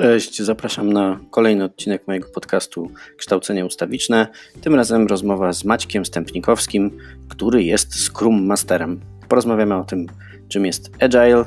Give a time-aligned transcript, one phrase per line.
[0.00, 4.26] Cześć, zapraszam na kolejny odcinek mojego podcastu Kształcenie Ustawiczne.
[4.60, 9.00] Tym razem rozmowa z Maćkiem Stępnikowskim, który jest Scrum Masterem.
[9.28, 10.06] Porozmawiamy o tym,
[10.48, 11.44] czym jest Agile,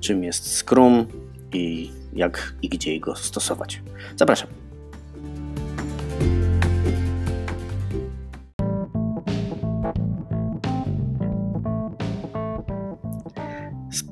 [0.00, 1.06] czym jest Scrum
[1.52, 3.82] i jak i gdzie go stosować.
[4.16, 4.63] Zapraszam.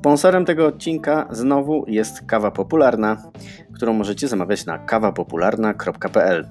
[0.03, 3.31] Sponsorem tego odcinka znowu jest kawa popularna,
[3.75, 6.47] którą możecie zamawiać na kawapopularna.pl.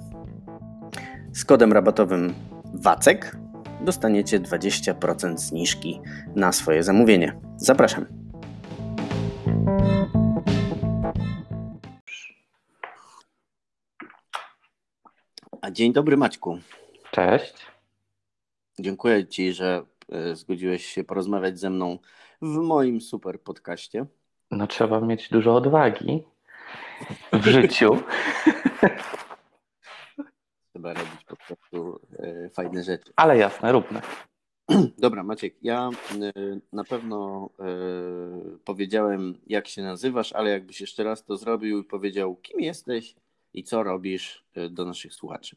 [1.33, 2.35] Z kodem rabatowym
[2.75, 3.37] WACEK
[3.81, 6.01] dostaniecie 20% zniżki
[6.37, 7.41] na swoje zamówienie.
[7.57, 8.07] Zapraszam.
[15.61, 16.59] A dzień dobry Maćku.
[17.11, 17.67] Cześć.
[18.79, 21.98] Dziękuję Ci, że e, zgodziłeś się porozmawiać ze mną
[22.43, 24.07] w moim super podcaście.
[24.51, 26.25] No trzeba mieć dużo odwagi
[27.33, 27.97] w życiu.
[30.73, 33.12] Trzeba robić po prostu e, fajne rzeczy.
[33.17, 34.01] Ale jasne, róbmy.
[34.99, 36.33] Dobra, Maciek, ja e,
[36.73, 37.65] na pewno e,
[38.65, 43.15] powiedziałem, jak się nazywasz, ale jakbyś jeszcze raz to zrobił i powiedział, kim jesteś
[43.55, 45.56] i co robisz do naszych słuchaczy.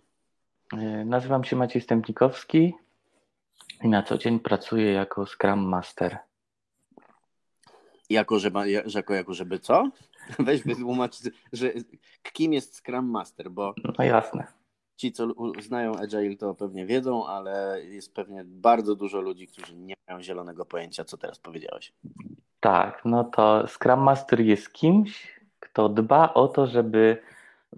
[1.06, 2.74] Nazywam się Maciej Stępnikowski
[3.84, 6.18] i na co dzień pracuję jako Scrum Master.
[8.10, 9.90] Jako, żeby, jako, jako żeby co?
[10.40, 11.16] Weź wytłumacz,
[11.54, 11.72] że
[12.34, 14.48] kim jest Scrum Master, bo no jasne.
[14.96, 15.28] ci, co
[15.62, 20.66] znają Agile, to pewnie wiedzą, ale jest pewnie bardzo dużo ludzi, którzy nie mają zielonego
[20.66, 21.94] pojęcia, co teraz powiedziałeś.
[22.60, 27.22] Tak, no to Scrum Master jest kimś, kto dba o to, żeby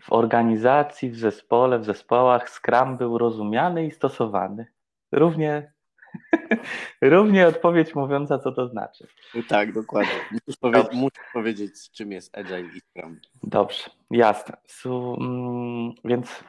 [0.02, 4.66] w organizacji, w zespole, w zespołach Scrum był rozumiany i stosowany.
[5.12, 5.72] Równie
[7.02, 9.08] Równie odpowiedź mówiąca, co to znaczy.
[9.48, 10.14] Tak, dokładnie.
[10.32, 13.20] Musisz, powie musisz powiedzieć, czym jest Agile i Scrum.
[13.44, 14.58] Dobrze, jasne.
[14.86, 16.44] Mm, więc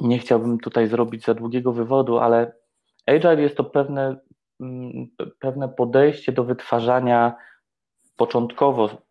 [0.00, 2.52] nie chciałbym tutaj zrobić za długiego wywodu, ale
[3.06, 4.16] Agile jest to pewne,
[4.60, 5.06] mm,
[5.38, 7.34] pewne podejście do wytwarzania
[8.16, 9.06] początkowo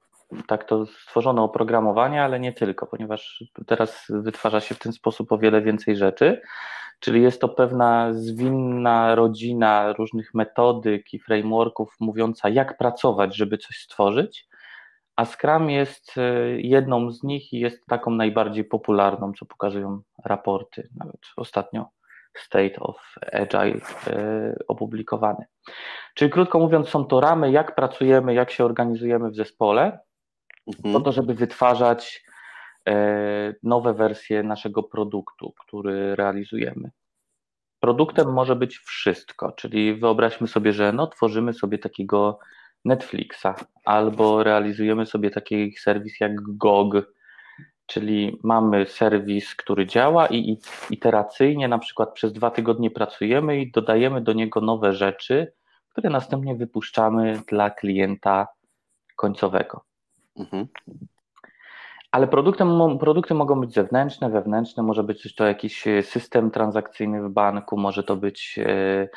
[0.48, 5.38] tak to stworzono oprogramowanie, ale nie tylko, ponieważ teraz wytwarza się w ten sposób o
[5.38, 6.42] wiele więcej rzeczy.
[7.00, 13.78] Czyli jest to pewna zwinna rodzina różnych metodyk i frameworków mówiąca, jak pracować, żeby coś
[13.78, 14.48] stworzyć.
[15.16, 16.22] A Scrum jest e,
[16.62, 21.86] jedną z nich i jest taką najbardziej popularną, co pokazują raporty, nawet ostatnio
[22.38, 25.46] State of Agile e, opublikowany.
[26.14, 30.00] Czyli krótko mówiąc, są to ramy, jak pracujemy, jak się organizujemy w zespole,
[30.68, 30.94] mhm.
[30.94, 32.26] po to, żeby wytwarzać
[33.64, 36.92] nowe wersje naszego produktu, który realizujemy.
[37.80, 42.40] Produktem może być wszystko, czyli wyobraźmy sobie, że no, tworzymy sobie takiego
[42.86, 46.94] Netflixa albo realizujemy sobie taki serwis jak GOG,
[47.86, 50.58] czyli mamy serwis, który działa i
[50.90, 55.54] iteracyjnie na przykład przez dwa tygodnie pracujemy i dodajemy do niego nowe rzeczy,
[55.90, 58.48] które następnie wypuszczamy dla klienta
[59.16, 59.84] końcowego.
[60.36, 60.68] Mhm.
[62.16, 67.30] Ale produktem, produkty mogą być zewnętrzne, wewnętrzne, może być to jakiś e, system transakcyjny w
[67.30, 69.10] banku, może to być, e,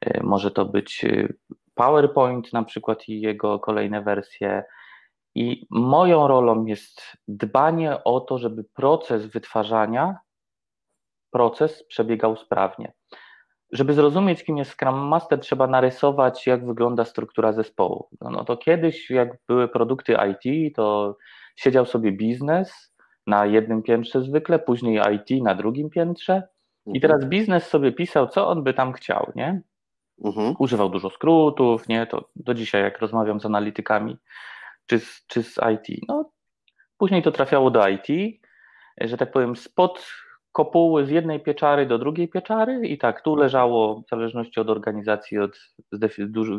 [0.00, 1.06] e, może to być
[1.74, 4.64] PowerPoint na przykład i jego kolejne wersje.
[5.34, 10.18] I moją rolą jest dbanie o to, żeby proces wytwarzania,
[11.30, 12.92] proces przebiegał sprawnie.
[13.72, 18.08] Żeby zrozumieć, kim jest Scrum Master, trzeba narysować, jak wygląda struktura zespołu.
[18.20, 21.16] No, no to kiedyś, jak były produkty IT, to
[21.56, 22.94] siedział sobie biznes
[23.26, 26.42] na jednym piętrze zwykle, później IT na drugim piętrze
[26.86, 27.00] i mhm.
[27.00, 29.62] teraz biznes sobie pisał, co on by tam chciał, nie?
[30.24, 30.54] Mhm.
[30.58, 32.06] Używał dużo skrótów, nie?
[32.06, 34.16] To do dzisiaj, jak rozmawiam z analitykami
[34.86, 36.30] czy z, czy z IT, no
[36.98, 38.06] później to trafiało do IT,
[39.00, 40.06] że tak powiem, spod
[40.52, 45.38] kopuły z jednej pieczary do drugiej pieczary i tak, tu leżało, w zależności od organizacji,
[45.38, 45.58] od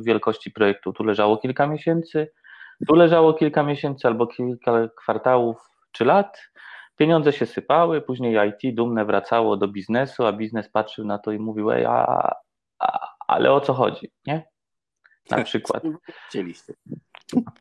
[0.04, 2.32] wielkości projektu, tu leżało kilka miesięcy,
[2.88, 5.58] tu leżało kilka miesięcy albo kilka kwartałów
[5.92, 6.42] czy lat.
[6.96, 11.40] Pieniądze się sypały, później IT dumne wracało do biznesu, a biznes patrzył na to i
[11.40, 12.32] mówił, ej, a,
[12.80, 14.36] a, ale o co chodzi, nie?
[15.30, 15.84] Na tak, przykład.
[16.28, 16.74] Chcieliście.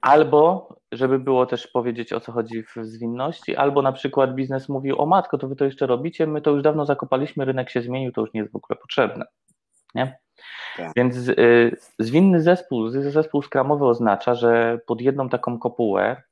[0.00, 5.00] Albo, żeby było też powiedzieć o co chodzi w zwinności, albo na przykład biznes mówił,
[5.00, 8.12] o matko, to wy to jeszcze robicie, my to już dawno zakopaliśmy, rynek się zmienił,
[8.12, 9.25] to już nie jest w ogóle potrzebne.
[9.94, 10.19] Nie?
[10.76, 10.93] Tak.
[10.97, 16.23] Więc y, zwinny zespół, zespół skramowy oznacza, że pod jedną taką kopułę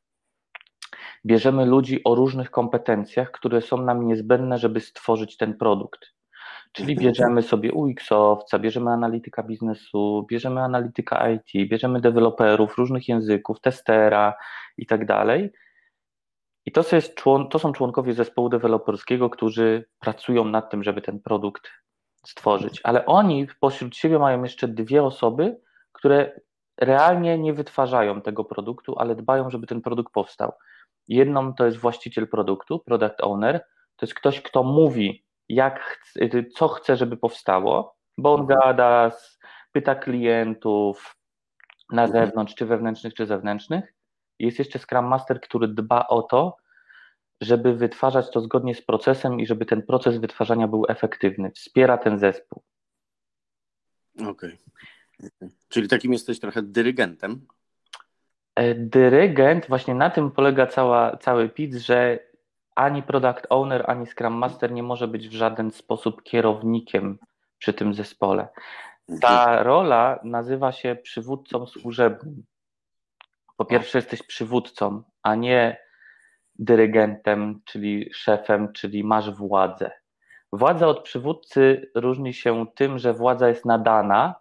[1.26, 6.00] bierzemy ludzi o różnych kompetencjach, które są nam niezbędne, żeby stworzyć ten produkt.
[6.72, 14.34] Czyli bierzemy sobie UX-owca, bierzemy analityka biznesu, bierzemy analityka IT, bierzemy deweloperów różnych języków, testera
[14.76, 15.52] i tak dalej.
[16.66, 17.16] I to, jest
[17.50, 21.70] to są członkowie zespołu deweloperskiego, którzy pracują nad tym, żeby ten produkt
[22.26, 22.80] stworzyć.
[22.84, 25.60] Ale oni pośród siebie mają jeszcze dwie osoby,
[25.92, 26.40] które
[26.80, 30.52] realnie nie wytwarzają tego produktu, ale dbają, żeby ten produkt powstał.
[31.08, 33.64] Jedną to jest właściciel produktu, product owner,
[33.96, 36.00] to jest ktoś, kto mówi, jak,
[36.56, 38.60] co chce, żeby powstało, bo on mhm.
[38.60, 39.12] gada,
[39.72, 41.16] pyta klientów
[41.92, 42.26] na mhm.
[42.26, 43.94] zewnątrz, czy wewnętrznych, czy zewnętrznych.
[44.38, 46.56] Jest jeszcze Scrum Master, który dba o to,
[47.40, 51.50] żeby wytwarzać to zgodnie z procesem i żeby ten proces wytwarzania był efektywny.
[51.50, 52.62] Wspiera ten zespół.
[54.14, 54.58] Okej.
[55.18, 55.50] Okay.
[55.68, 57.46] Czyli takim jesteś trochę dyrygentem?
[58.54, 62.29] E, dyrygent, właśnie na tym polega cała, cały PIT, że
[62.76, 67.18] ani product owner, ani scrum master nie może być w żaden sposób kierownikiem
[67.58, 68.48] przy tym zespole.
[69.20, 72.44] Ta rola nazywa się przywódcą służebnym.
[73.56, 75.78] Po pierwsze, jesteś przywódcą, a nie
[76.54, 79.90] dyrygentem, czyli szefem, czyli masz władzę.
[80.52, 84.34] Władza od przywódcy różni się tym, że władza jest nadana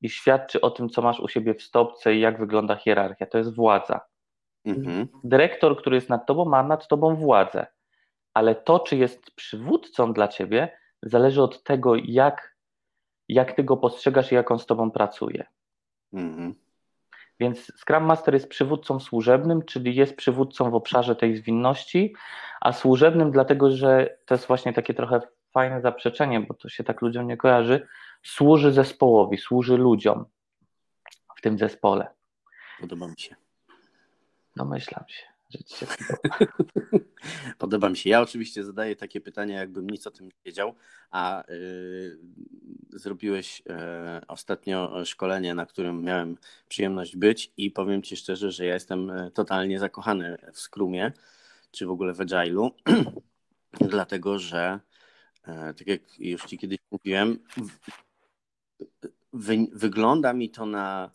[0.00, 3.26] i świadczy o tym, co masz u siebie w stopce i jak wygląda hierarchia.
[3.26, 4.00] To jest władza.
[4.64, 5.08] Mhm.
[5.24, 7.66] Dyrektor, który jest nad tobą, ma nad tobą władzę.
[8.34, 12.56] Ale to, czy jest przywódcą dla ciebie, zależy od tego, jak,
[13.28, 15.44] jak ty go postrzegasz i jak on z tobą pracuje.
[16.12, 16.54] Mhm.
[17.40, 22.14] Więc Scrum Master jest przywódcą służebnym, czyli jest przywódcą w obszarze tej zwinności,
[22.60, 25.20] a służebnym dlatego, że to jest właśnie takie trochę
[25.50, 27.86] fajne zaprzeczenie, bo to się tak ludziom nie kojarzy,
[28.22, 30.24] służy zespołowi, służy ludziom
[31.36, 32.08] w tym zespole.
[32.80, 33.41] Podoba mi się.
[34.56, 36.52] Domyślam się, że ci się podoba.
[37.58, 38.10] podoba mi się.
[38.10, 40.74] Ja oczywiście zadaję takie pytania, jakbym nic o tym nie wiedział,
[41.10, 42.18] a yy,
[42.90, 43.74] zrobiłeś yy,
[44.28, 46.36] ostatnio szkolenie, na którym miałem
[46.68, 51.12] przyjemność być i powiem ci szczerze, że ja jestem e, totalnie zakochany w Scrumie,
[51.70, 52.70] czy w ogóle w Agile'u,
[53.80, 54.80] dlatego że
[55.46, 57.38] yy, tak jak już ci kiedyś mówiłem,
[59.32, 61.10] wy, wygląda mi to na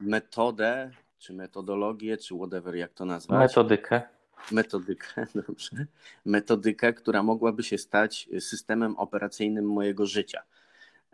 [0.00, 3.38] metodę, czy metodologię, czy whatever, jak to nazwać.
[3.38, 4.02] Metodykę.
[4.52, 5.86] Metodykę, dobrze.
[6.24, 10.42] Metodykę, która mogłaby się stać systemem operacyjnym mojego życia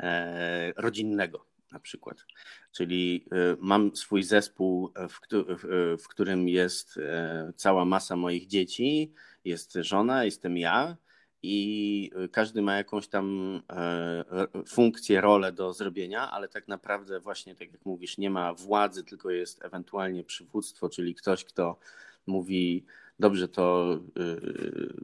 [0.00, 2.26] e, rodzinnego na przykład.
[2.72, 9.12] Czyli e, mam swój zespół, w, w, w którym jest e, cała masa moich dzieci,
[9.44, 10.96] jest żona, jestem ja
[11.44, 14.24] i każdy ma jakąś tam e,
[14.68, 19.30] funkcję, rolę do zrobienia, ale tak naprawdę właśnie tak jak mówisz, nie ma władzy, tylko
[19.30, 21.78] jest ewentualnie przywództwo, czyli ktoś, kto
[22.26, 22.84] mówi,
[23.18, 24.94] dobrze, to yy,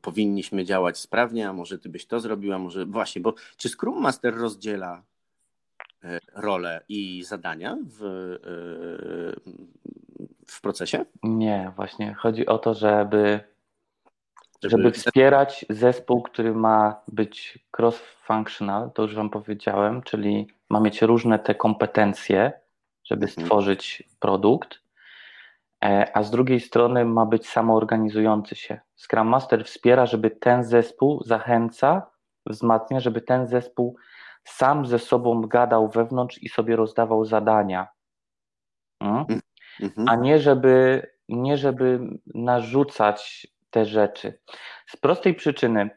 [0.00, 4.34] powinniśmy działać sprawnie, a może ty byś to zrobiła, może właśnie, bo czy Scrum Master
[4.34, 5.02] rozdziela
[6.04, 7.98] e, rolę i zadania w,
[10.46, 11.04] w procesie?
[11.22, 13.51] Nie, właśnie chodzi o to, żeby
[14.62, 14.82] żeby...
[14.82, 21.38] żeby wspierać zespół, który ma być cross-functional, to już Wam powiedziałem, czyli ma mieć różne
[21.38, 22.52] te kompetencje,
[23.04, 23.46] żeby mhm.
[23.46, 24.80] stworzyć produkt,
[25.84, 28.80] e, a z drugiej strony ma być samoorganizujący się.
[28.96, 32.06] Scrum Master wspiera, żeby ten zespół zachęca,
[32.46, 33.96] wzmacnia, żeby ten zespół
[34.44, 37.88] sam ze sobą gadał wewnątrz i sobie rozdawał zadania.
[39.02, 39.24] Hmm?
[39.80, 40.08] Mhm.
[40.08, 42.00] A nie żeby, nie żeby
[42.34, 44.38] narzucać te rzeczy.
[44.86, 45.90] Z prostej przyczyny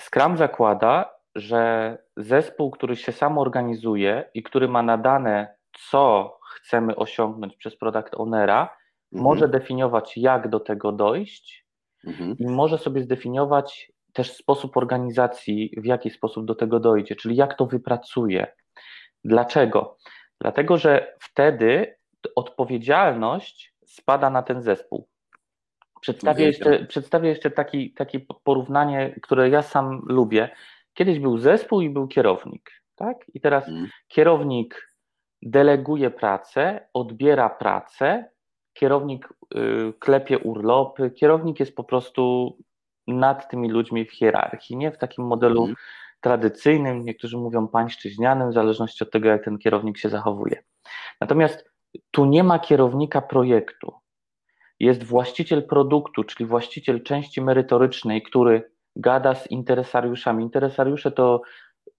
[0.00, 5.56] Scrum zakłada, że zespół, który się sam organizuje i który ma nadane,
[5.90, 8.78] co chcemy osiągnąć przez product ownera, mhm.
[9.12, 11.66] może definiować, jak do tego dojść
[12.06, 12.36] mhm.
[12.38, 17.54] i może sobie zdefiniować też sposób organizacji, w jaki sposób do tego dojdzie, czyli jak
[17.54, 18.46] to wypracuje.
[19.24, 19.96] Dlaczego?
[20.40, 21.96] Dlatego, że wtedy
[22.36, 25.08] odpowiedzialność spada na ten zespół.
[26.04, 30.50] Przedstawię jeszcze, przedstawię jeszcze taki, takie porównanie, które ja sam lubię.
[30.94, 33.16] Kiedyś był zespół i był kierownik, tak?
[33.34, 33.88] I teraz mm.
[34.08, 34.94] kierownik
[35.42, 38.24] deleguje pracę, odbiera pracę,
[38.72, 42.56] kierownik y, klepie urlopy, kierownik jest po prostu
[43.06, 45.76] nad tymi ludźmi w hierarchii, nie w takim modelu mm.
[46.20, 50.62] tradycyjnym, niektórzy mówią pańszczyźnianym, w zależności od tego, jak ten kierownik się zachowuje.
[51.20, 51.70] Natomiast
[52.10, 54.03] tu nie ma kierownika projektu
[54.80, 60.44] jest właściciel produktu, czyli właściciel części merytorycznej, który gada z interesariuszami.
[60.44, 61.42] Interesariusze to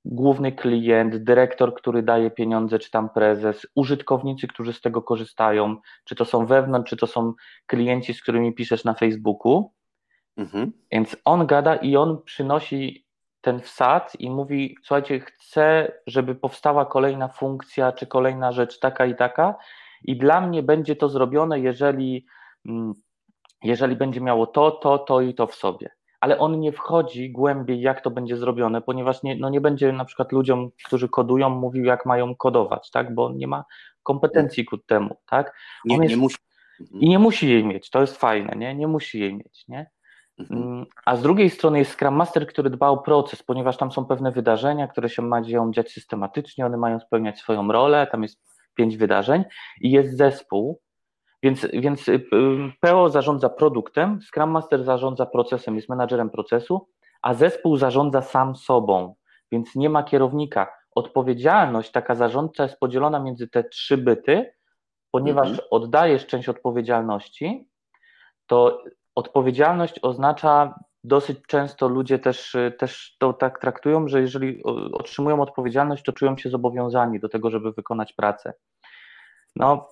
[0.05, 6.15] główny klient, dyrektor, który daje pieniądze, czy tam prezes, użytkownicy, którzy z tego korzystają, czy
[6.15, 7.34] to są wewnątrz, czy to są
[7.65, 9.72] klienci, z którymi piszesz na Facebooku.
[10.38, 10.72] Mhm.
[10.91, 13.05] Więc on gada i on przynosi
[13.41, 19.15] ten wsad i mówi: Słuchajcie, chcę, żeby powstała kolejna funkcja, czy kolejna rzecz taka i
[19.15, 19.55] taka,
[20.03, 22.25] i dla mnie będzie to zrobione, jeżeli
[23.63, 25.89] jeżeli będzie miało to, to, to i to w sobie.
[26.19, 30.05] Ale on nie wchodzi głębiej, jak to będzie zrobione, ponieważ nie, no nie będzie na
[30.05, 33.15] przykład ludziom, którzy kodują, mówił, jak mają kodować, tak?
[33.15, 33.65] bo on nie ma
[34.03, 35.15] kompetencji ku temu.
[35.29, 35.57] Tak?
[35.86, 36.38] Nie, jest, nie musi.
[36.91, 38.75] I nie musi jej mieć, to jest fajne, nie?
[38.75, 39.89] Nie musi jej mieć, nie?
[40.39, 40.63] Mhm.
[40.63, 44.05] Mm, a z drugiej strony jest Scrum Master, który dba o proces, ponieważ tam są
[44.05, 48.41] pewne wydarzenia, które się mają dziać systematycznie, one mają spełniać swoją rolę, tam jest
[48.75, 49.43] pięć wydarzeń
[49.81, 50.81] i jest zespół,
[51.46, 52.22] więc, więc y, y,
[52.80, 56.88] PO zarządza produktem, Scrum Master zarządza procesem, jest menadżerem procesu,
[57.22, 59.16] a zespół zarządza sam sobą,
[59.52, 60.74] więc nie ma kierownika.
[60.96, 64.54] Odpowiedzialność taka zarządcza jest podzielona między te trzy byty,
[65.12, 65.68] ponieważ mhm.
[65.72, 67.68] oddajesz część odpowiedzialności,
[68.48, 68.84] to
[69.16, 76.14] odpowiedzialność oznacza dosyć często ludzie też, też to tak traktują, że jeżeli otrzymują odpowiedzialność, to
[76.14, 78.54] czują się zobowiązani do tego, żeby wykonać pracę.
[79.56, 79.88] No,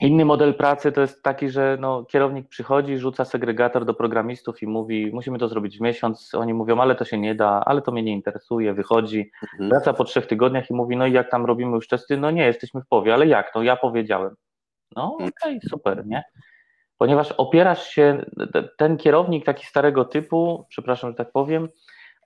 [0.00, 4.66] inny model pracy to jest taki, że no, kierownik przychodzi, rzuca segregator do programistów i
[4.66, 6.34] mówi, musimy to zrobić w miesiąc.
[6.34, 9.70] Oni mówią, ale to się nie da, ale to mnie nie interesuje, wychodzi, mhm.
[9.70, 12.16] wraca po trzech tygodniach i mówi, no i jak tam robimy już testy?
[12.16, 13.52] No nie, jesteśmy w powie, ale jak?
[13.54, 14.34] No ja powiedziałem.
[14.96, 16.24] No okej, okay, super, nie?
[16.98, 18.24] ponieważ opierasz się,
[18.78, 21.68] ten kierownik taki starego typu, przepraszam, że tak powiem,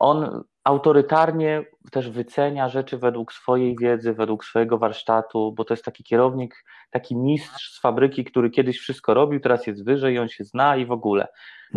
[0.00, 6.04] on autorytarnie też wycenia rzeczy według swojej wiedzy, według swojego warsztatu, bo to jest taki
[6.04, 10.76] kierownik, taki mistrz z fabryki, który kiedyś wszystko robił, teraz jest wyżej, on się zna
[10.76, 11.28] i w ogóle.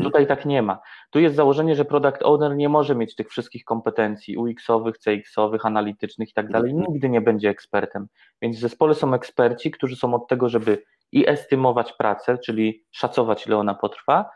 [0.04, 0.80] Tutaj tak nie ma.
[1.10, 6.30] Tu jest założenie, że product owner nie może mieć tych wszystkich kompetencji UX-owych, CX-owych, analitycznych
[6.30, 6.72] i tak dalej.
[6.72, 6.92] Mhm.
[6.94, 8.08] Nigdy nie będzie ekspertem.
[8.42, 13.48] Więc w zespole są eksperci, którzy są od tego, żeby i estymować pracę, czyli szacować,
[13.48, 14.30] ile ona potrwa,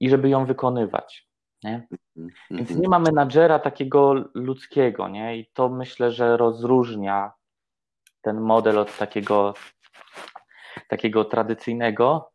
[0.00, 1.28] i żeby ją wykonywać.
[1.64, 1.86] Nie?
[2.50, 5.38] Więc nie ma menadżera takiego ludzkiego, nie?
[5.38, 7.32] I to myślę, że rozróżnia
[8.22, 9.54] ten model od takiego,
[10.88, 12.30] takiego tradycyjnego.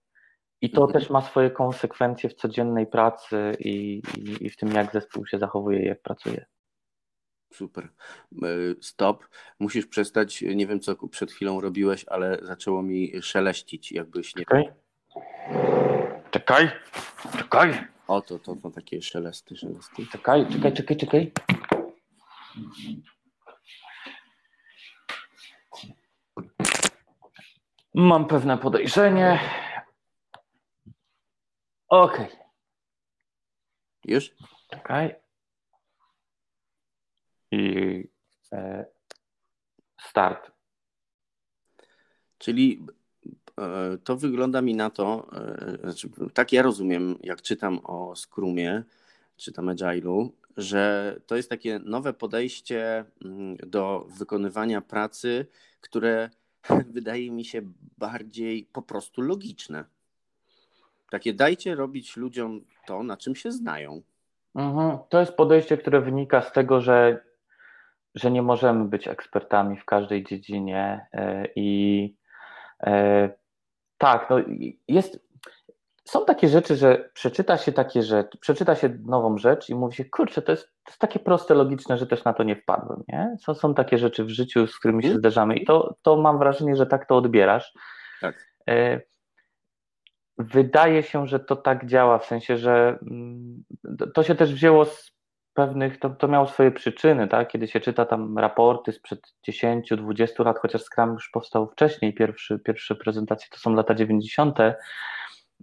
[0.61, 0.99] I to mhm.
[0.99, 5.37] też ma swoje konsekwencje w codziennej pracy i, i, i w tym, jak zespół się
[5.37, 6.45] zachowuje jak pracuje.
[7.53, 7.89] Super.
[8.43, 8.47] E,
[8.81, 9.27] stop.
[9.59, 10.41] Musisz przestać.
[10.41, 14.45] Nie wiem, co przed chwilą robiłeś, ale zaczęło mi szeleścić, jakbyś nie.
[14.45, 14.71] Czekaj.
[16.31, 16.71] Czekaj.
[17.37, 17.98] Czekaj.
[18.09, 20.07] O, to, to, to takie szelesty, szelesty.
[20.07, 21.31] Czekaj, czekaj, czekaj, czekaj.
[27.93, 29.39] Mam pewne podejrzenie.
[31.87, 32.25] Okej.
[32.25, 32.37] Okay.
[34.05, 34.31] Już?
[34.69, 35.15] Czekaj
[37.51, 38.03] i
[38.51, 38.85] e,
[40.01, 40.51] start.
[42.37, 42.85] Czyli
[44.03, 48.83] to wygląda mi na to, e, znaczy, tak ja rozumiem, jak czytam o Scrumie,
[49.37, 55.45] czytam Agile'u, że to jest takie nowe podejście mm, do wykonywania pracy,
[55.81, 56.29] które
[56.95, 57.61] wydaje mi się
[57.97, 59.85] bardziej po prostu logiczne.
[61.09, 64.01] Takie dajcie robić ludziom to, na czym się znają.
[64.55, 64.97] Mhm.
[65.09, 67.29] To jest podejście, które wynika z tego, że
[68.15, 72.13] że nie możemy być ekspertami w każdej dziedzinie e, i
[72.83, 73.29] e,
[73.99, 74.37] tak, no
[74.87, 75.19] jest,
[76.05, 80.05] są takie rzeczy, że przeczyta się takie rzeczy, przeczyta się nową rzecz i mówi się,
[80.05, 83.35] kurczę, to jest, to jest takie proste, logiczne, że też na to nie wpadłem, nie?
[83.41, 85.19] Są, są takie rzeczy w życiu, z którymi się mhm.
[85.19, 87.73] zderzamy i to, to mam wrażenie, że tak to odbierasz.
[88.21, 88.45] Tak.
[88.69, 89.01] E,
[90.37, 93.63] wydaje się, że to tak działa, w sensie, że mm,
[94.13, 95.18] to się też wzięło z
[95.59, 97.47] pewnych, to, to miało swoje przyczyny, tak?
[97.47, 102.95] Kiedy się czyta tam raporty sprzed 10-20 lat, chociaż Scrum już powstał wcześniej, pierwszy, pierwsze
[102.95, 104.59] prezentacje to są lata 90.,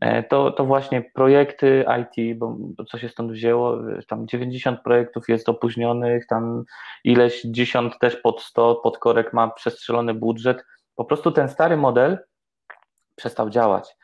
[0.01, 2.57] e, to, to właśnie projekty IT, bo
[2.89, 6.65] co się stąd wzięło, tam 90 projektów jest opóźnionych, tam
[7.05, 10.65] ileś dziesiąt też pod 100, pod korek ma przestrzelony budżet.
[10.95, 12.19] Po prostu ten stary model
[13.17, 13.96] przestał działać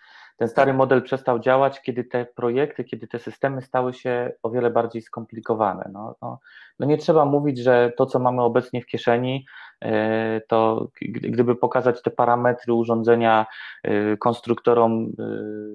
[0.43, 4.71] ten stary model przestał działać, kiedy te projekty, kiedy te systemy stały się o wiele
[4.71, 5.91] bardziej skomplikowane.
[5.93, 6.39] No, no,
[6.79, 9.47] no nie trzeba mówić, że to, co mamy obecnie w kieszeni,
[9.83, 13.47] e, to gdyby pokazać te parametry urządzenia
[13.83, 15.25] e, konstruktorom e,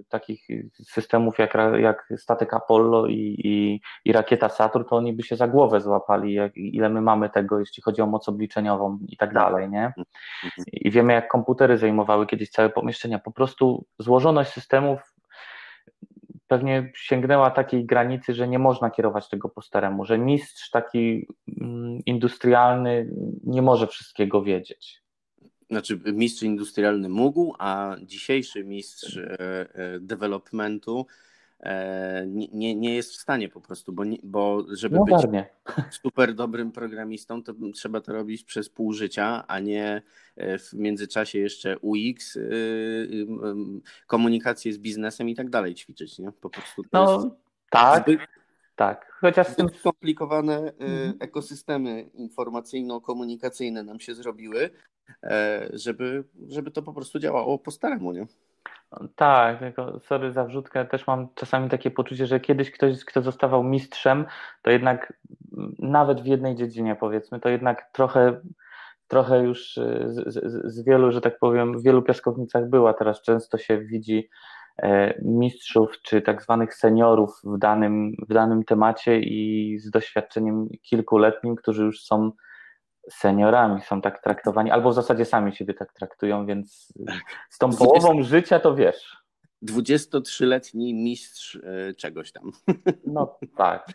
[0.09, 5.35] takich systemów jak, jak statek Apollo i, i, i rakieta Saturn, to oni by się
[5.35, 9.33] za głowę złapali, jak, ile my mamy tego, jeśli chodzi o moc obliczeniową i tak
[9.33, 9.93] dalej, nie?
[10.73, 13.19] I wiemy, jak komputery zajmowały kiedyś całe pomieszczenia.
[13.19, 14.99] Po prostu złożoność systemów
[16.47, 21.27] pewnie sięgnęła takiej granicy, że nie można kierować tego po staremu, że mistrz taki
[21.61, 23.09] mm, industrialny
[23.43, 25.03] nie może wszystkiego wiedzieć.
[25.69, 31.05] Znaczy, mistrz industrialny mógł, a dzisiejszy mistrz e, e, developmentu
[32.53, 35.15] nie, nie jest w stanie po prostu, bo, bo żeby No być
[35.91, 40.01] super dobrym programistą, to trzeba to robić przez pół życia, a nie
[40.35, 43.27] e, w międzyczasie jeszcze UX, y, y,
[44.07, 46.31] komunikację z biznesem i tak dalej ćwiczyć, nie?
[46.31, 47.37] Po prostu No
[47.69, 48.21] tak, zbyt,
[48.75, 49.17] tak.
[49.21, 51.13] Chociaż zbyt skomplikowane y, Mhm.
[51.19, 54.69] ekosystemy informacyjno-komunikacyjne nam się zrobiły,
[55.23, 58.25] e, żeby, żeby to po prostu działało po staremu, nie?
[59.15, 63.63] Tak, tylko sorry za wrzutkę, też mam czasami takie poczucie, że kiedyś ktoś, kto zostawał
[63.63, 64.25] mistrzem,
[64.61, 65.13] to jednak
[65.57, 68.41] mm, nawet w jednej dziedzinie powiedzmy, to jednak trochę,
[69.07, 72.93] trochę już y, z, z, z wielu, że tak powiem, w wielu piaskownicach była.
[72.93, 74.29] Teraz często się widzi
[74.77, 81.55] e, mistrzów czy tak zwanych seniorów w danym, w danym temacie i z doświadczeniem kilkuletnim,
[81.55, 82.31] którzy już są
[83.09, 86.93] seniorami, są tak traktowani, albo w zasadzie sami siebie tak traktują, więc
[87.49, 89.17] z tą połową życia to wiesz.
[89.63, 92.51] 23-letni mistrz e, czegoś tam.
[93.05, 93.87] No tak,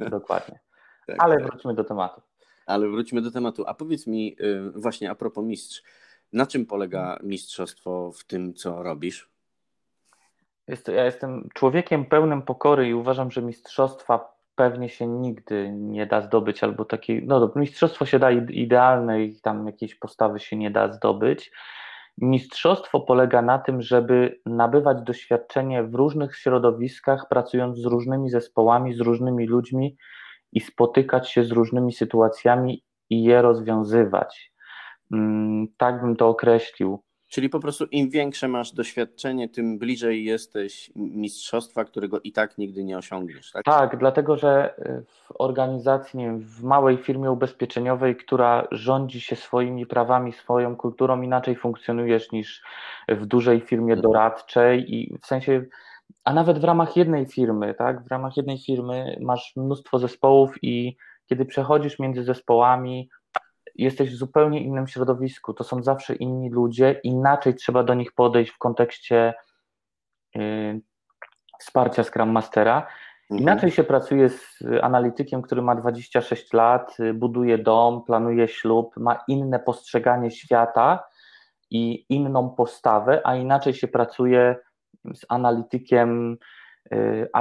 [0.00, 0.60] dokładnie.
[1.06, 1.46] Tak, Ale tak.
[1.46, 2.22] wróćmy do tematu.
[2.66, 3.64] Ale wróćmy do tematu.
[3.66, 5.82] A powiedz mi y, właśnie a propos mistrz,
[6.32, 9.30] na czym polega mistrzostwo w tym, co robisz?
[10.68, 16.20] Jest, ja jestem człowiekiem pełnym pokory i uważam, że mistrzostwa pewnie się nigdy nie da
[16.20, 20.56] zdobyć, albo takiej, no dobra, mistrzostwo się da ide- idealne i tam jakiejś postawy się
[20.56, 21.52] nie da zdobyć.
[22.18, 29.00] Mistrzostwo polega na tym, żeby nabywać doświadczenie w różnych środowiskach, pracując z różnymi zespołami, z
[29.00, 29.96] różnymi ludźmi
[30.52, 34.52] i spotykać się z różnymi sytuacjami i je rozwiązywać.
[35.12, 37.02] Mm, Tak bym to określił.
[37.34, 42.84] Czyli po prostu im większe masz doświadczenie, tym bliżej jesteś mistrzostwa, którego i tak nigdy
[42.84, 43.64] nie osiągniesz, tak?
[43.64, 49.36] Tak, dlatego że y, w organizacji, nie wiem, w małej firmie ubezpieczeniowej, która rządzi się
[49.36, 52.62] swoimi prawami, swoją kulturą, inaczej funkcjonujesz niż
[53.08, 54.02] w dużej firmie Mhm.
[54.02, 55.64] doradczej i w sensie,
[56.24, 58.04] a nawet w ramach jednej firmy, tak?
[58.04, 63.08] W ramach jednej firmy masz mnóstwo zespołów i kiedy przechodzisz między zespołami,
[63.74, 65.54] jesteś w zupełnie innym środowisku.
[65.54, 69.34] To są zawsze inni ludzie, inaczej trzeba do nich podejść w kontekście
[70.36, 70.80] y,
[71.60, 72.76] wsparcia Scrum Mastera.
[73.30, 73.40] Mhm.
[73.40, 79.24] Inaczej się pracuje z analitykiem, który ma 26 lat, y, buduje dom, planuje ślub, ma
[79.28, 81.04] inne postrzeganie świata
[81.70, 84.56] i inną postawę, a inaczej się pracuje
[85.14, 86.38] z analitykiem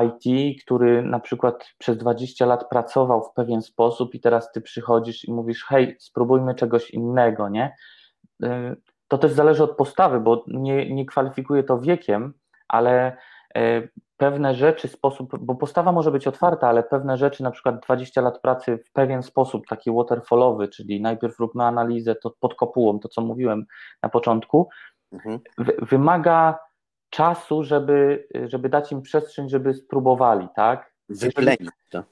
[0.06, 5.26] IT, który na przykład przez 20 lat pracował w pewien sposób i teraz ty przychodzisz
[5.26, 7.76] i mówisz, hej, spróbujmy czegoś innego, nie?
[8.44, 8.48] Y,
[9.08, 12.34] To też zależy od postawy, bo nie, nie kwalifikuje to wiekiem,
[12.68, 13.18] ale
[13.58, 18.22] y, pewne rzeczy, sposób, bo postawa może być otwarta, ale pewne rzeczy, na przykład 20
[18.22, 23.10] lat pracy w pewien sposób, taki waterfallowy, czyli najpierw róbmy analizę to pod kopułą, to
[23.10, 23.66] co mówiłem
[24.04, 24.70] na początku,
[25.12, 25.40] Mhm.
[25.58, 26.60] wy- wymaga
[27.14, 30.94] czasu, żeby, żeby dać im przestrzeń, żeby spróbowali, tak?
[31.10, 32.04] Wyplenić to.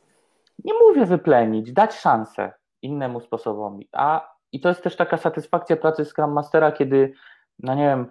[0.64, 3.90] Nie mówię wyplenić, dać szansę innemu sposobowi.
[3.92, 7.14] A i to jest też taka satysfakcja pracy Scrum Mastera, kiedy,
[7.60, 8.08] no nie wiem,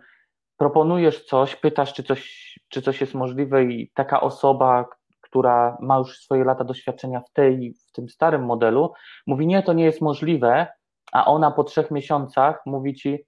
[0.56, 4.88] proponujesz coś, pytasz, czy coś, czy coś jest możliwe, i taka osoba,
[5.20, 8.92] która ma już swoje lata doświadczenia w tej, w tym starym modelu,
[9.26, 10.66] mówi, nie, to nie jest możliwe,
[11.12, 13.26] a ona po trzech miesiącach mówi ci,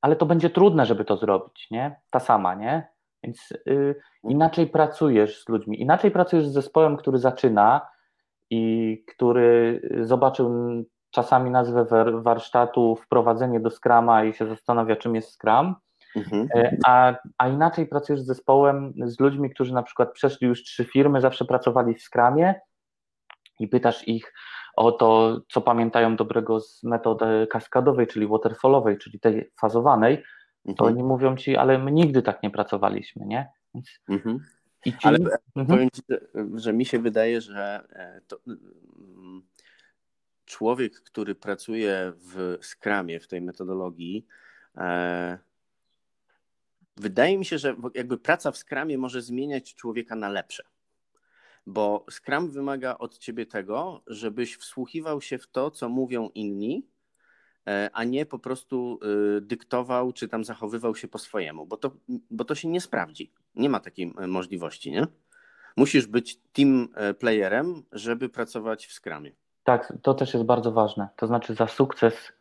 [0.00, 2.00] ale to będzie trudne, żeby to zrobić, nie?
[2.10, 2.88] Ta sama, nie?
[3.22, 7.86] Więc y, inaczej pracujesz z ludźmi, inaczej pracujesz z zespołem, który zaczyna
[8.50, 15.32] i który zobaczył mm, czasami nazwę warsztatu wprowadzenie do Scrama i się zastanawia, czym jest
[15.32, 15.74] Scrum,
[16.16, 16.48] Mhm.
[16.54, 20.84] E, a, a inaczej pracujesz z zespołem, z ludźmi, którzy na przykład przeszli już trzy
[20.84, 22.54] firmy, zawsze pracowali w Scrumie
[23.60, 24.34] i pytasz ich
[24.78, 30.22] o to, co pamiętają dobrego z metody kaskadowej, czyli waterfallowej, czyli tej fazowanej,
[30.64, 30.92] to Mhm.
[30.94, 33.48] oni mówią ci, ale my nigdy tak nie pracowaliśmy, nie?
[33.74, 34.40] Więc Mhm.
[34.84, 35.66] ci, Ale mhm.
[35.66, 36.02] powiem ci,
[36.54, 38.38] że, mi się wydaje, że e, to,
[40.44, 44.26] człowiek, który pracuje w Scrumie, w tej metodologii,
[44.76, 45.38] e,
[46.96, 50.62] wydaje mi się, że jakby praca w Scrumie może zmieniać człowieka na lepsze.
[51.68, 56.86] Bo Scrum wymaga od ciebie tego, żebyś wsłuchiwał się w to, co mówią inni,
[57.66, 58.98] e, a nie po prostu
[59.36, 61.90] y, dyktował, czy tam zachowywał się po swojemu, bo to,
[62.30, 63.32] bo to się nie sprawdzi.
[63.54, 65.06] Nie ma takiej e, możliwości, nie?
[65.76, 69.32] Musisz być team e, playerem, żeby pracować w Scrumie.
[69.64, 71.08] Tak, to też jest bardzo ważne.
[71.16, 72.32] To znaczy za sukces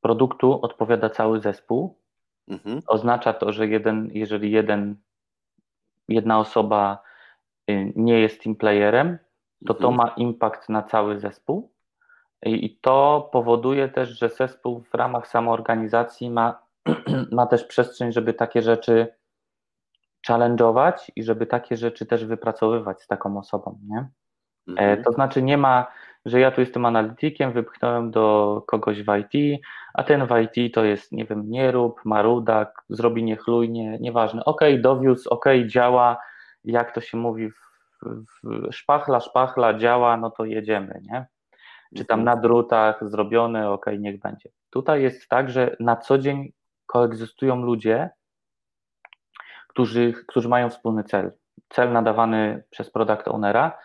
[0.00, 1.98] produktu odpowiada cały zespół.
[2.48, 2.80] Mhm.
[2.86, 4.96] Oznacza to, że jeden, jeżeli jeden,
[6.08, 7.11] jedna osoba
[7.96, 9.18] nie jest team playerem,
[9.66, 9.94] to to Mhm.
[9.96, 11.72] ma impact na cały zespół.
[12.46, 16.58] I, to powoduje też, że zespół w ramach samoorganizacji ma,
[17.32, 19.14] ma też przestrzeń, żeby takie rzeczy
[20.28, 23.98] challenge'ować i żeby takie rzeczy też wypracowywać z taką osobą, nie?
[23.98, 24.08] E,
[24.66, 25.02] Mhm.
[25.02, 25.86] To znaczy nie ma,
[26.24, 29.62] że ja tu jestem analitykiem, wypchnąłem do kogoś w IT,
[29.94, 34.44] a ten w IT to jest, nie wiem, nie rób, marudak, zrobi niechlujnie, nieważne.
[34.44, 36.18] OK, dowiózł, OK, działa,
[36.64, 37.56] jak to się mówi, w,
[38.02, 41.26] w szpachla, szpachla, działa, no to jedziemy, nie?
[41.96, 42.36] Czy tam Mhm.
[42.36, 44.50] na drutach zrobione, OK, niech będzie.
[44.70, 46.52] Tutaj jest tak, że na co dzień
[46.86, 48.10] koegzystują ludzie,
[49.68, 51.32] którzy, którzy mają wspólny cel.
[51.68, 53.78] Cel nadawany przez product ownera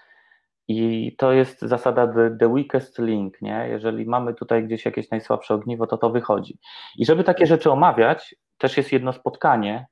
[0.68, 3.68] i to jest zasada the, the weakest link, nie?
[3.70, 6.60] Jeżeli mamy tutaj gdzieś jakieś najsłabsze ogniwo, to to wychodzi.
[6.98, 9.88] I żeby takie rzeczy omawiać, też jest jedno spotkanie,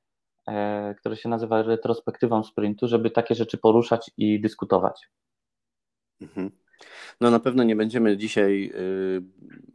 [0.98, 5.08] które się nazywa retrospektywą sprintu, żeby takie rzeczy poruszać i dyskutować.
[6.20, 6.50] Mhm.
[7.20, 9.22] No na pewno nie będziemy dzisiaj y,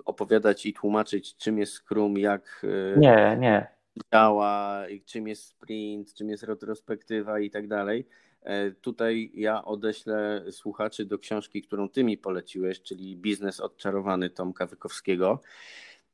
[0.05, 3.67] opowiadać i tłumaczyć, czym jest Scrum, jak y, Nie, nie.
[4.13, 8.07] działa, czym jest sprint, czym jest retrospektywa i tak dalej.
[8.41, 14.65] E, Tutaj ja odeślę słuchaczy do książki, którą ty mi poleciłeś, czyli Biznes odczarowany Tomka
[14.65, 15.41] Wykowskiego.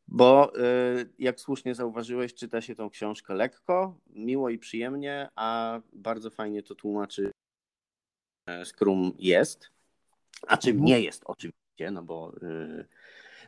[0.08, 6.30] Bo y, jak słusznie zauważyłeś, czyta się tą książkę lekko, miło i przyjemnie, a bardzo
[6.30, 7.32] fajnie to tłumaczy
[8.46, 9.70] e, Scrum jest,
[10.48, 10.86] a czym Mhm.
[10.86, 12.86] nie jest oczywiście, no bo y,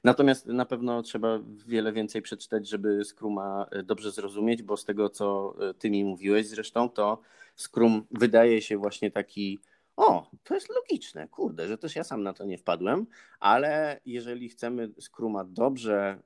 [0.03, 5.09] natomiast na pewno trzeba wiele więcej przeczytać, żeby Scruma y, dobrze zrozumieć, bo z tego
[5.09, 7.21] co y, ty mi mówiłeś zresztą, to
[7.55, 9.59] Scrum wydaje się właśnie taki
[9.99, 13.05] o, to jest logiczne, kurde, że też ja sam na to nie wpadłem,
[13.39, 16.19] ale jeżeli chcemy Scruma dobrze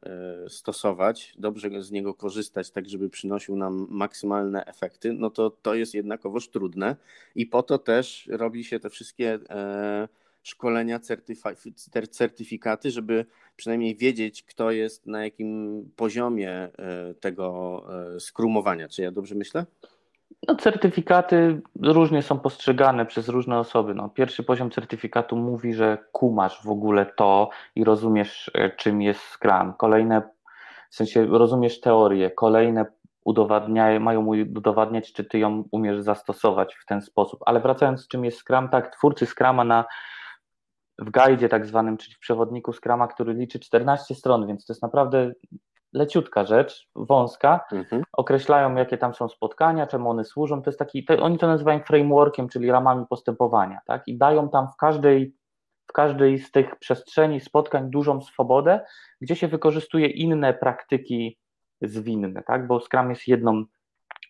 [0.46, 5.76] y, stosować, dobrze z niego korzystać, tak żeby przynosił nam maksymalne efekty, no to to
[5.76, 6.96] jest jednakowoż trudne
[7.36, 10.08] i po to też robi się te wszystkie e,
[10.44, 17.84] szkolenia, certyfi- cer- certyfikaty, żeby przynajmniej wiedzieć, kto jest na jakim poziomie e, tego
[18.16, 18.88] e, skrumowania.
[18.90, 19.66] Czy ja dobrze myślę?
[20.48, 23.94] No, certyfikaty różnie są postrzegane przez różne osoby.
[23.94, 29.22] No, pierwszy poziom certyfikatu mówi, że kumasz w ogóle to i rozumiesz, e, czym jest
[29.22, 29.74] Scrum.
[29.78, 30.22] Kolejne,
[30.92, 32.86] w sensie rozumiesz teorię, kolejne
[33.26, 37.40] udowadniają, mają udowadniać, czy ty ją umiesz zastosować w ten sposób.
[37.46, 39.86] Ale wracając, czym jest Scrum, tak, twórcy Scruma na
[41.00, 44.84] w guidzie tak zwanym, czyli w przewodniku Scruma, który liczy 14 stron, więc to jest
[44.84, 45.32] naprawdę
[45.94, 48.04] leciutka rzecz, wąska, Mhm.
[48.14, 50.62] określają, jakie tam są spotkania, czemu one służą.
[50.62, 54.08] To jest taki, to, oni to nazywają frameworkiem, czyli ramami postępowania, tak?
[54.08, 55.36] I dają tam w każdej,
[55.88, 58.86] w każdej z tych przestrzeni spotkań dużą swobodę,
[59.22, 61.40] gdzie się wykorzystuje inne praktyki
[61.82, 62.68] zwinne, tak?
[62.68, 63.64] Bo Scrum jest jedną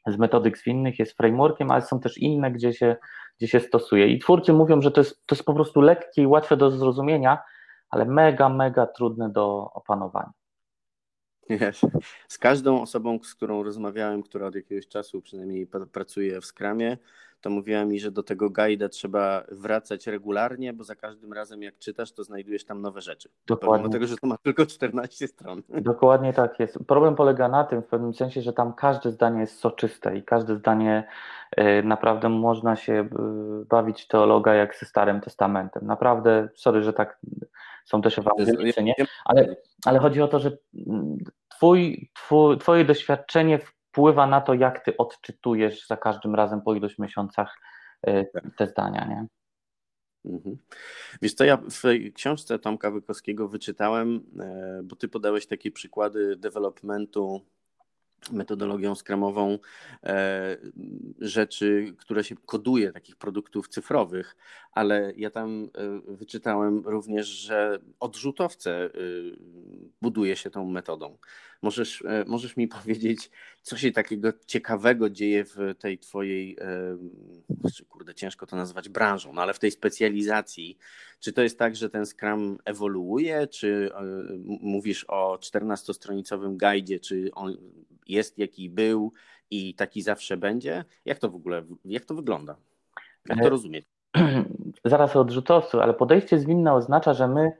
[0.07, 2.95] z metodyk zwinnych, jest frameworkiem, ale są też inne, gdzie się,
[3.37, 4.07] gdzie się stosuje.
[4.07, 7.37] I twórcy mówią, że to jest, to jest po prostu lekkie i łatwe do zrozumienia,
[7.89, 10.31] ale mega, mega trudne do opanowania.
[12.27, 16.97] Z każdą osobą, z którą rozmawiałem, która od jakiegoś czasu przynajmniej pracuje w Scrumie,
[17.43, 21.77] to mówiła mi, że do tego guida trzeba wracać regularnie, bo za każdym razem jak
[21.77, 23.29] czytasz, to znajdujesz tam nowe rzeczy.
[23.47, 23.77] Dokładnie.
[23.77, 25.63] Pomimo tego, że to ma tylko 14 stron.
[25.69, 26.79] Dokładnie tak jest.
[26.87, 30.55] Problem polega na tym w pewnym sensie, że tam każde zdanie jest soczyste i każde
[30.55, 31.03] zdanie
[31.59, 32.93] y, naprawdę można się
[33.61, 35.85] y, bawić teologa jak ze Starym Testamentem.
[35.85, 37.19] Naprawdę, sorry, że tak
[37.85, 38.95] są też ewangelicy, nie?
[39.25, 41.17] Ale, ale chodzi o to, że mm,
[41.49, 46.99] twój, twój, twoje doświadczenie wpływa na to, jak ty odczytujesz za każdym razem po iluś
[46.99, 47.59] miesiącach
[48.07, 48.25] y,
[48.57, 49.27] te zdania, nie?
[50.25, 50.57] Mhm.
[51.21, 57.41] Wiesz co, ja w książce Tomka Wykowskiego wyczytałem, e, bo ty podałeś takie przykłady developmentu
[58.31, 59.59] metodologią skramową
[60.03, 60.57] e,
[61.19, 64.35] rzeczy, które się koduje, takich produktów cyfrowych,
[64.71, 65.69] ale ja tam
[66.07, 68.89] e, wyczytałem również, że odrzutowce e,
[70.01, 71.17] buduje się tą metodą.
[71.63, 76.97] Możesz, e, możesz mi powiedzieć, co się takiego ciekawego dzieje w tej twojej, e,
[77.89, 80.77] kurde, ciężko to nazwać branżą, no ale w tej specjalizacji.
[81.19, 84.03] Czy to jest tak, że ten Scrum ewoluuje, czy e,
[84.45, 87.57] mówisz o 14-stronicowym guidzie, czy on
[88.07, 89.13] jest jaki był
[89.51, 90.85] i taki zawsze będzie?
[91.05, 92.55] Jak to w ogóle, jak to wygląda?
[93.29, 93.85] Jak to rozumieć?
[94.85, 97.51] Zaraz o odrzutowcu, ale podejście zwinne oznacza, że my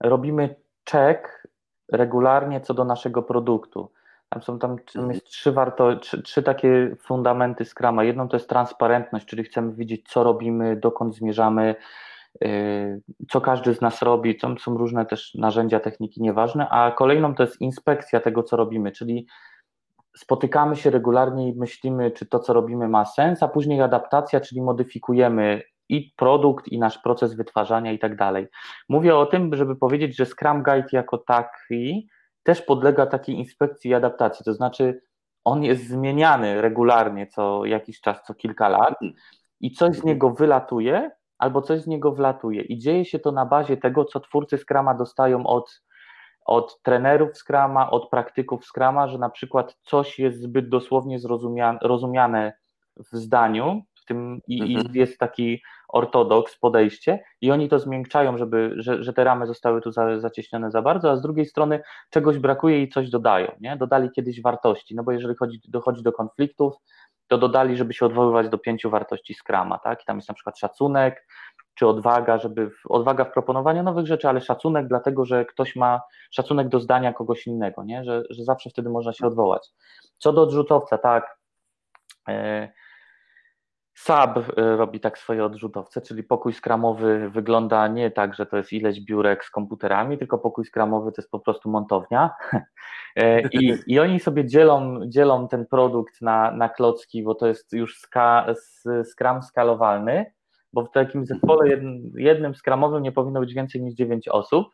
[0.00, 0.54] robimy
[0.90, 1.48] check
[1.92, 3.90] regularnie co do naszego produktu.
[4.28, 4.76] Tam są tam,
[5.08, 8.04] jest trzy, warto, trzy, trzy takie fundamenty Scrama.
[8.04, 11.74] Jedną to jest transparentność, czyli chcemy widzieć, co robimy, dokąd zmierzamy,
[12.40, 17.34] yy, co każdy z nas robi, tam są różne też narzędzia, techniki nieważne, a kolejną
[17.34, 19.26] to jest inspekcja tego, co robimy, czyli
[20.16, 24.62] spotykamy się regularnie i myślimy, czy to, co robimy, ma sens, a później adaptacja, czyli
[24.62, 28.46] modyfikujemy i produkt, i nasz proces wytwarzania i tak dalej.
[28.88, 32.08] Mówię o tym, żeby powiedzieć, że Scrum Guide jako taki
[32.42, 35.00] też podlega takiej inspekcji i adaptacji, to znaczy
[35.44, 38.94] on jest zmieniany regularnie co jakiś czas, co kilka lat
[39.60, 42.62] i coś z niego wylatuje, albo coś z niego wlatuje.
[42.62, 45.82] I dzieje się to na bazie tego, co twórcy Scrama dostają od,
[46.44, 52.52] od trenerów Scrama, od praktyków Scrama, że na przykład coś jest zbyt dosłownie zrozumiane, rozumiane
[52.96, 54.94] w zdaniu, w tym i, mhm.
[54.94, 59.80] i, jest taki ortodoks podejście i oni to zmiękczają, żeby, że, że te ramy zostały
[59.80, 63.76] tu za, zacieśnione za bardzo, a z drugiej strony czegoś brakuje i coś dodają, nie?
[63.76, 66.74] Dodali kiedyś wartości, no bo jeżeli chodzi, dochodzi do konfliktów,
[67.28, 70.02] to dodali, żeby się odwoływać do pięciu wartości Scrama, tak?
[70.02, 71.26] I tam jest na przykład szacunek,
[71.74, 76.00] czy odwaga, żeby w, odwaga w proponowaniu nowych rzeczy, ale szacunek dlatego, że ktoś ma
[76.30, 78.04] szacunek do zdania kogoś innego, nie?
[78.04, 79.70] Że, że zawsze wtedy można się odwołać.
[80.18, 81.38] Co do odrzutowca, tak,
[82.28, 82.72] e,
[83.94, 88.72] Sab e, robi tak swoje odrzutowce, czyli pokój skramowy wygląda nie tak, że to jest
[88.72, 92.30] ileś biurek z komputerami, tylko pokój skramowy to jest po prostu montownia.
[93.16, 97.72] E, I, i oni sobie dzielą, dzielą ten produkt na, na klocki, bo to jest
[97.72, 98.46] już ska,
[99.04, 100.32] skram skalowalny,
[100.72, 104.66] bo w takim zespole jednym, jednym skramowym nie powinno być więcej niż 9 osób.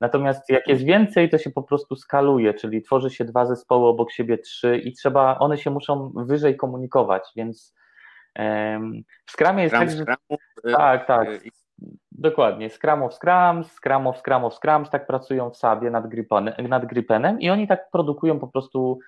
[0.00, 4.12] Natomiast jak jest więcej, to się po prostu skaluje, czyli tworzy się dwa zespoły obok
[4.12, 7.74] siebie, trzy i trzeba, one się muszą wyżej komunikować, więc
[9.26, 10.02] w Scrumie jest Scrum, tak, że...
[10.02, 11.40] Scrum, y, tak, tak, y,
[12.12, 16.54] dokładnie, Scrum of Scrum, Scrum of Scrum of Scrum, tak pracują w Sabie nad, Gripenem,
[16.68, 18.98] nad Gripenem i oni tak produkują po prostu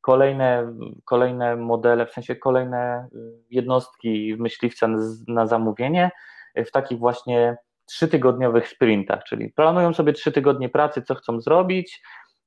[0.00, 3.18] kolejne, kolejne modele, w sensie kolejne y,
[3.50, 4.88] jednostki myśliwca
[5.28, 6.10] na, zamówienie
[6.56, 12.02] w takich właśnie trzytygodniowych sprintach, czyli planują sobie trzy tygodnie pracy, co chcą zrobić,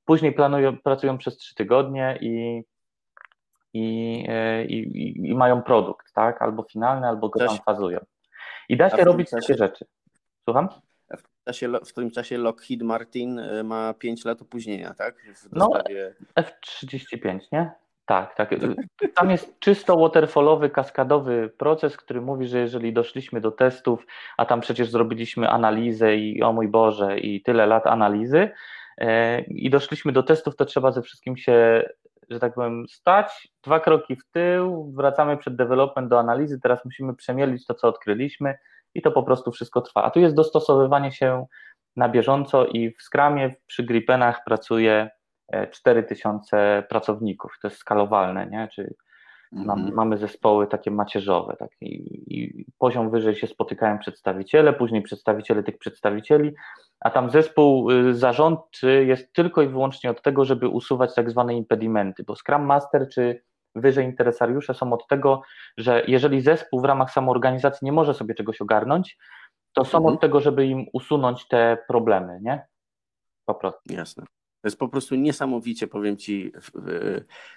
[0.06, 2.64] później planują, pracują przez trzy tygodnie i
[3.78, 6.42] i, i, i, mają produkt, tak?
[6.42, 8.00] Albo finalny, albo go tam fazują.
[8.70, 9.86] I da się robić czasie, takie rzeczy.
[10.44, 10.70] Słucham?
[11.18, 15.16] W, czasie, w tym czasie Lockheed Martin e, ma 5 lat opóźnienia, tak?
[15.36, 15.70] W no,
[16.36, 17.72] F-35, nie?
[18.06, 18.56] Tak, tak.
[19.16, 24.06] Tam jest czysto waterfallowy, kaskadowy proces, który mówi, że jeżeli doszliśmy do testów,
[24.38, 28.50] a tam przecież zrobiliśmy analizę i o mój Boże, i tyle lat analizy,
[28.98, 31.84] e, i doszliśmy do testów, to trzeba ze wszystkim się
[32.30, 37.16] że tak powiem, stać, dwa kroki w tył, wracamy przed development do analizy, teraz musimy
[37.16, 38.58] przemielić to, co odkryliśmy
[38.94, 40.04] i to po prostu wszystko trwa.
[40.04, 41.46] A tu jest dostosowywanie się
[41.96, 45.10] na bieżąco i w Scrumie przy Gripenach pracuje
[45.72, 48.68] 4000 e, pracowników, to jest skalowalne, nie?
[48.68, 48.90] Czyli
[49.54, 49.94] mhm.
[49.94, 51.70] mamy zespoły takie macierzowe tak?
[51.82, 51.94] I,
[52.38, 56.54] I, poziom wyżej się spotykają przedstawiciele, później przedstawiciele tych przedstawicieli,
[57.00, 61.56] a tam zespół y, zarządczy jest tylko i wyłącznie od tego, żeby usuwać tak zwane
[61.56, 63.44] impedimenty, bo Scrum Master czy
[63.76, 65.42] wyżej interesariusze są od tego,
[65.78, 69.18] że jeżeli zespół w ramach samoorganizacji nie może sobie czegoś ogarnąć,
[69.74, 70.16] to są mhm.
[70.16, 72.66] od tego, żeby im usunąć te problemy, nie?
[73.46, 73.94] Po prostu.
[73.94, 74.24] Jasne.
[74.62, 76.52] To jest po prostu niesamowicie, powiem Ci,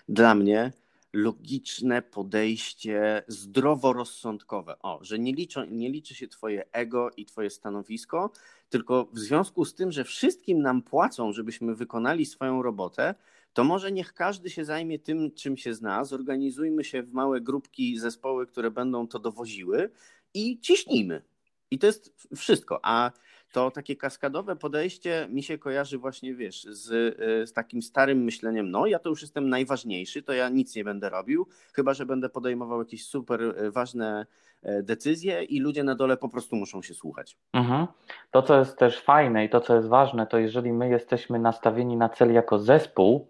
[0.08, 0.72] dla mnie
[1.12, 4.76] logiczne podejście zdroworozsądkowe.
[4.82, 8.30] O, że nie, liczą, nie liczy się Twoje ego i Twoje stanowisko,
[8.68, 13.14] tylko w związku z tym, że wszystkim nam płacą, żebyśmy wykonali swoją robotę,
[13.52, 16.04] to może niech każdy się zajmie tym, czym się zna.
[16.04, 19.90] Zorganizujmy się w małe grupki, zespoły, które będą to dowoziły
[20.34, 21.22] i ciśnijmy.
[21.70, 22.80] I to jest wszystko.
[22.82, 23.10] A
[23.52, 28.70] to takie kaskadowe podejście mi się kojarzy właśnie, wiesz, z, y, z takim starym myśleniem,
[28.70, 32.28] no ja to już jestem najważniejszy, to ja nic nie będę robił, chyba że będę
[32.28, 34.26] podejmował jakieś super y, ważne
[34.64, 37.36] y, decyzje i ludzie na dole po prostu muszą się słuchać.
[37.52, 37.86] Mhm.
[38.30, 41.96] To, co jest też fajne i to, co jest ważne, to jeżeli my jesteśmy nastawieni
[41.96, 43.26] na cel jako zespół,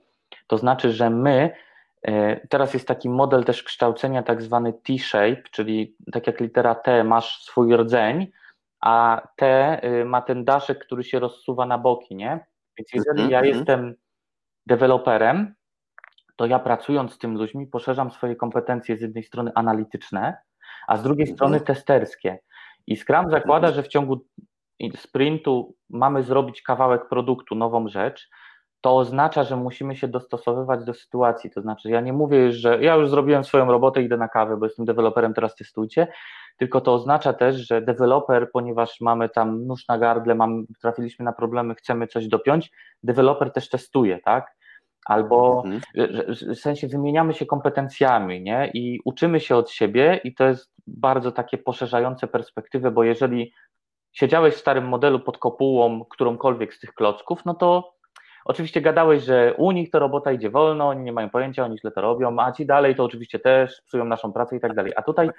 [0.46, 1.50] to znaczy, że my
[2.48, 7.42] Teraz jest taki model też kształcenia, tak zwany T-shape, czyli tak jak litera T masz
[7.42, 8.26] swój rdzeń,
[8.80, 12.46] a T y, ma ten daszek, który się rozsuwa na boki, nie?
[12.78, 13.32] Więc jeżeli mm -hmm.
[13.32, 13.56] ja mhm.
[13.56, 13.94] jestem
[14.66, 15.54] deweloperem,
[16.36, 20.36] to ja pracując z tym ludźmi poszerzam swoje kompetencje z jednej strony analityczne,
[20.88, 21.36] a z drugiej mm -hmm.
[21.36, 22.38] strony testerskie.
[22.86, 23.74] I Scrum zakłada, -hmm.
[23.74, 24.26] że w ciągu
[24.96, 28.28] sprintu mamy zrobić kawałek produktu, nową rzecz,
[28.80, 31.50] to oznacza, że musimy się dostosowywać do sytuacji.
[31.50, 34.66] To znaczy, ja nie mówię, że ja już zrobiłem swoją robotę, idę na kawę, bo
[34.66, 36.06] jestem deweloperem, teraz testujcie,
[36.58, 41.32] tylko to oznacza też, że deweloper, ponieważ mamy tam nóż na gardle, mam, trafiliśmy na
[41.32, 42.70] problemy, chcemy coś dopiąć,
[43.02, 44.46] deweloper też testuje, tak?
[45.06, 45.80] Albo mhm.
[46.28, 48.70] w sensie wymieniamy się kompetencjami, nie?
[48.74, 53.52] I uczymy się od siebie, i to jest bardzo takie poszerzające perspektywę, bo jeżeli
[54.12, 57.99] siedziałeś w starym modelu pod kopułą którąkolwiek z tych klocków, no to
[58.44, 61.90] Oczywiście gadałeś, że u nich to robota idzie wolno, oni nie mają pojęcia, oni źle
[61.90, 64.92] to robią, a ci dalej to oczywiście też psują naszą pracę i tak dalej.
[64.96, 65.30] A tutaj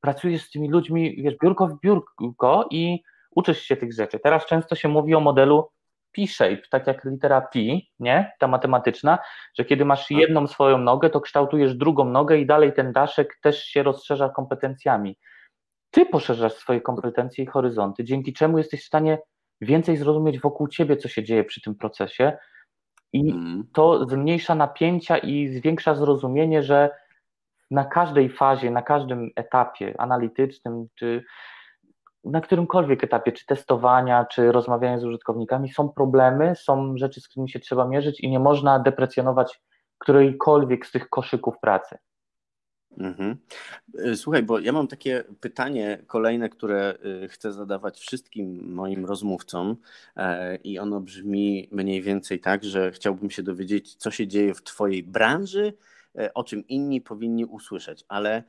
[0.00, 4.18] pracujesz z tymi ludźmi, wiesz, biurko w biurko i uczysz się tych rzeczy.
[4.18, 5.70] Teraz często się mówi o modelu
[6.16, 7.58] P-shape, tak jak litera P,
[7.98, 8.32] nie?
[8.38, 9.18] Ta matematyczna,
[9.58, 10.18] że kiedy masz tak.
[10.18, 15.18] jedną swoją nogę, to kształtujesz drugą nogę i dalej ten daszek też się rozszerza kompetencjami.
[15.90, 19.18] Ty poszerzasz swoje kompetencje i horyzonty, dzięki czemu jesteś w stanie
[19.60, 22.32] więcej zrozumieć wokół ciebie, co się dzieje przy tym procesie.
[23.12, 23.64] I mm.
[23.72, 26.90] to zmniejsza napięcia i zwiększa zrozumienie, że
[27.70, 31.24] na każdej fazie, na każdym etapie analitycznym, czy
[32.24, 37.50] na którymkolwiek etapie, czy testowania, czy rozmawiania z użytkownikami, są problemy, są rzeczy, z którymi
[37.50, 39.60] się trzeba mierzyć i nie można deprecjonować
[39.98, 41.98] którejkolwiek z tych koszyków pracy.
[42.98, 43.36] Mhm.
[44.06, 49.76] Y, słuchaj, bo ja mam takie pytanie kolejne, które y, chcę zadawać wszystkim moim rozmówcom
[50.16, 54.62] e, i ono brzmi mniej więcej tak, że chciałbym się dowiedzieć, co się dzieje w
[54.62, 55.72] Twojej branży,
[56.18, 58.42] e, o czym inni powinni usłyszeć, ale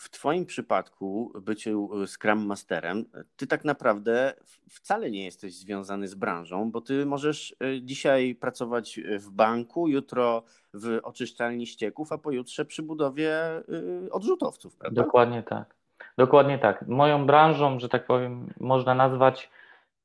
[0.00, 3.04] w Twoim przypadku, byciu Scrum Masterem,
[3.36, 4.34] Ty tak naprawdę
[4.70, 10.42] wcale nie jesteś związany z branżą, bo Ty możesz dzisiaj pracować w banku, jutro
[10.74, 13.58] w oczyszczalni ścieków, a pojutrze przy budowie
[14.06, 15.02] y, odrzutowców, prawda?
[15.02, 15.74] Dokładnie tak.
[16.18, 16.88] Dokładnie tak.
[16.88, 19.50] Moją branżą, że tak powiem, można nazwać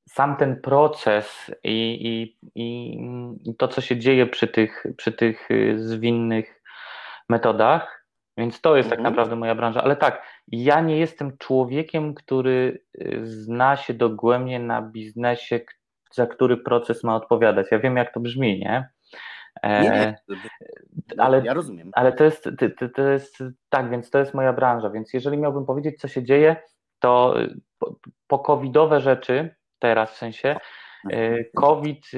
[0.09, 2.61] sam ten proces i, i,
[3.49, 6.61] i to, co się dzieje przy tych, przy tych y, zwinnych
[7.29, 8.02] metodach.
[8.37, 9.13] Więc to jest tak mhm.
[9.13, 9.83] tak naprawdę moja branża.
[9.83, 15.59] Ale tak, ja nie jestem człowiekiem, który y, zna się dogłębnie na biznesie,
[16.11, 17.67] za który proces ma odpowiadać.
[17.71, 18.89] Ja wiem, jak to brzmi, nie?
[19.63, 20.15] Nie, nie.
[21.17, 21.89] Ale, ja rozumiem.
[21.93, 24.89] Ale to jest, to, to jest tak, więc to jest moja branża.
[24.89, 26.55] Więc jeżeli miałbym powiedzieć, co się dzieje,
[26.99, 27.35] to
[27.79, 27.95] po,
[28.27, 30.55] po covidowe rzeczy, teraz w sensie,
[31.05, 31.43] mhm.
[31.55, 32.11] COVID,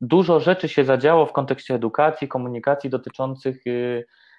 [0.00, 3.62] dużo rzeczy się zadziało w kontekście edukacji, komunikacji dotyczących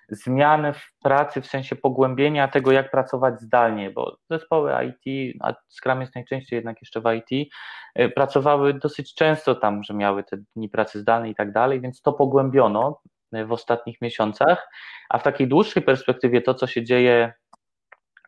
[0.09, 6.01] zmiany w pracy, w sensie pogłębienia tego, jak pracować zdalnie, bo zespoły IT, a Scrum
[6.01, 7.51] jest najczęściej jednak jeszcze w IT,
[7.99, 12.01] y, pracowały dosyć często tam, że miały te dni pracy zdalnej i tak dalej, więc
[12.01, 13.01] to pogłębiono
[13.35, 14.69] y, w ostatnich miesiącach,
[15.09, 17.33] a w takiej dłuższej perspektywie to, co się dzieje,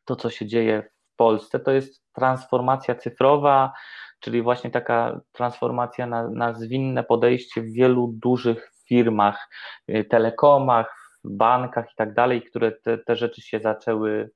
[0.06, 0.84] to, co się dzieje
[1.14, 3.74] w Polsce, to jest transformacja cyfrowa,
[4.20, 9.50] czyli właśnie taka transformacja na, na zwinne podejście w wielu dużych firmach,
[9.90, 14.32] y, telekomach, bankach i tak dalej, które te, te rzeczy się zaczęły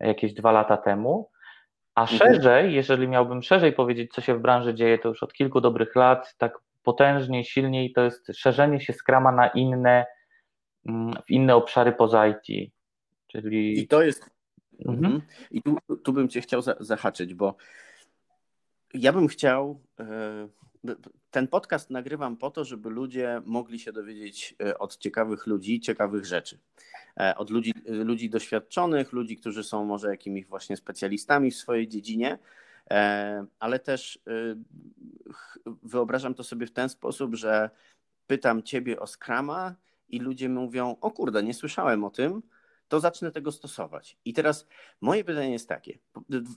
[0.00, 1.30] jakieś dwa lata temu.
[1.94, 2.18] A mhm.
[2.18, 5.96] szerzej, jeżeli miałbym szerzej powiedzieć, co się w branży dzieje, to już od kilku dobrych
[5.96, 10.06] lat, tak potężniej, silniej, to jest szerzenie się skrama na inne,
[10.86, 12.72] mm, w inne obszary poza IT.
[13.26, 13.80] Czyli...
[13.80, 14.30] I to jest.
[14.86, 15.04] Mhm.
[15.04, 15.22] mhm.
[15.50, 17.56] I tu, tu bym Cię chciał zahaczyć, bo
[18.94, 19.80] ja bym chciał.
[21.30, 26.26] Ten podcast nagrywam po to, żeby ludzie mogli się dowiedzieć e, od ciekawych ludzi, ciekawych
[26.26, 26.58] rzeczy.
[27.20, 32.38] E, od ludzi, ludzi doświadczonych, ludzi, którzy są może jakimiś właśnie specjalistami w swojej dziedzinie,
[32.90, 34.18] e, ale też
[35.82, 37.70] wyobrażam to sobie w ten sposób, że
[38.26, 39.74] pytam ciebie o Scrama
[40.08, 42.42] i ludzie mówią: O kurde, nie słyszałem o tym,
[42.88, 44.16] to zacznę tego stosować.
[44.24, 44.66] I teraz
[45.00, 45.98] moje pytanie jest takie: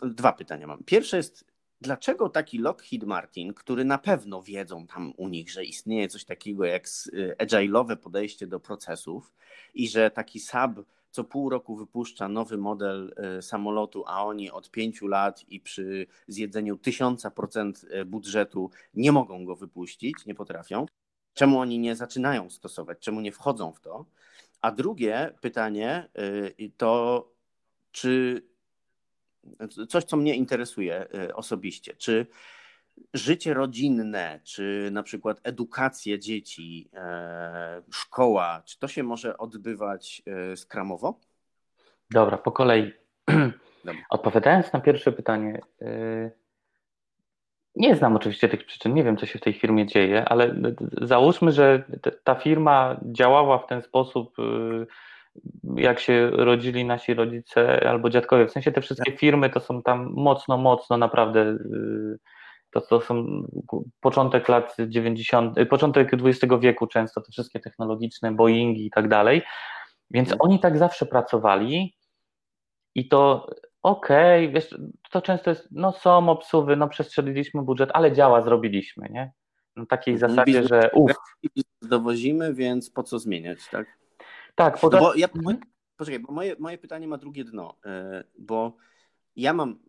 [0.02, 0.84] dwa pytania mam.
[0.84, 1.51] Pierwsze jest,
[1.82, 6.66] dlaczego taki Lockheed Martin, który na pewno wiedzą tam u nich, że istnieje coś takiego
[6.66, 9.34] jak y, agile'owe podejście do procesów
[9.74, 10.80] i że taki Saab
[11.12, 16.08] co pół roku wypuszcza nowy model y, samolotu, a oni od pięciu lat i przy
[16.28, 20.86] zjedzeniu tysiąca procent y, budżetu nie mogą go wypuścić, nie potrafią.
[21.34, 24.06] Czemu oni nie zaczynają stosować, czemu nie wchodzą w to?
[24.62, 26.10] A drugie pytanie
[26.78, 27.28] to,
[27.92, 28.42] czy
[29.90, 31.94] coś, co mnie interesuje y, osobiście.
[31.94, 32.26] Czy
[33.14, 40.58] życie rodzinne, czy na przykład edukacja dzieci, e, szkoła, czy to się może odbywać e,
[40.58, 41.20] skramowo?
[42.10, 42.92] Dobra, po kolei.
[43.86, 44.02] Dobra.
[44.10, 46.32] Odpowiadając na pierwsze pytanie, y,
[47.76, 50.56] nie znam oczywiście tych przyczyn, nie wiem, co się w tej firmie dzieje, ale
[51.02, 51.84] załóżmy, że
[52.24, 54.88] ta firma działała w ten sposób y,
[55.76, 58.48] jak się rodzili nasi rodzice albo dziadkowie.
[58.48, 61.42] W sensie te wszystkie firmy to są tam mocno, mocno naprawdę.
[61.42, 62.20] Y,
[62.72, 63.44] to, to są
[64.02, 69.42] początek lat 90., y, początek XX wieku często, te wszystkie technologiczne, Boeingi i tak dalej.
[70.12, 70.50] Więc mhm.
[70.50, 71.96] oni tak zawsze pracowali
[72.96, 73.48] i to
[73.82, 74.78] okej, okay, wiesz,
[75.12, 79.32] to często jest, no są obsuwy, no przestrzeliliśmy budżet, ale działa, zrobiliśmy, nie?
[79.76, 80.32] Na takiej mhm.
[80.32, 81.16] zasadzie, że uff.
[81.82, 84.01] Dowozimy, więc po co zmieniać, tak?
[84.56, 84.98] Tak, poza...
[84.98, 85.58] no bo ja, moje,
[85.98, 88.78] poczekaj, bo moje, moje pytanie ma drugie dno, e, bo
[89.36, 89.80] ja mam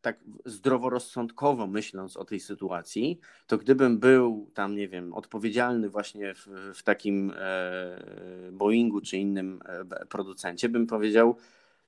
[0.00, 6.46] tak zdroworozsądkowo myśląc o tej sytuacji, to gdybym był tam, nie wiem, odpowiedzialny właśnie w,
[6.74, 7.98] w takim e,
[8.52, 11.36] Boeingu czy innym e, producencie, bym powiedział,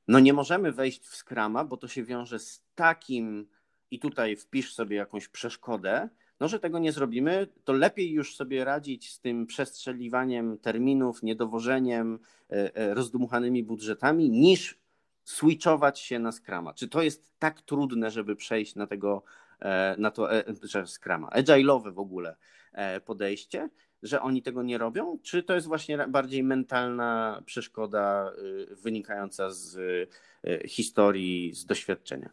[0.08, 3.48] no nie możemy wejść w Scrama, bo to się wiąże z takim
[3.90, 6.08] i tutaj wpisz sobie jakąś przeszkodę,
[6.42, 12.18] no, że tego nie zrobimy, to lepiej już sobie radzić z tym przestrzeliwaniem terminów, niedowożeniem,
[12.50, 14.78] e, e, rozdmuchanymi budżetami, niż
[15.24, 16.74] switchować się na Scrama.
[16.74, 19.22] Czy to jest tak trudne, żeby przejść na tego,
[19.60, 20.28] e, na to
[20.62, 22.36] że Scrama, agile'owe w ogóle
[23.04, 23.68] podejście,
[24.02, 25.18] że oni tego nie robią?
[25.22, 28.32] Czy to jest właśnie bardziej mentalna przeszkoda
[28.70, 29.78] wynikająca z
[30.66, 32.30] historii, z doświadczenia?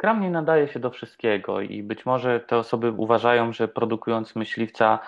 [0.00, 4.98] Scrum nie nadaje się do wszystkiego i być może te osoby uważają, że produkując myśliwca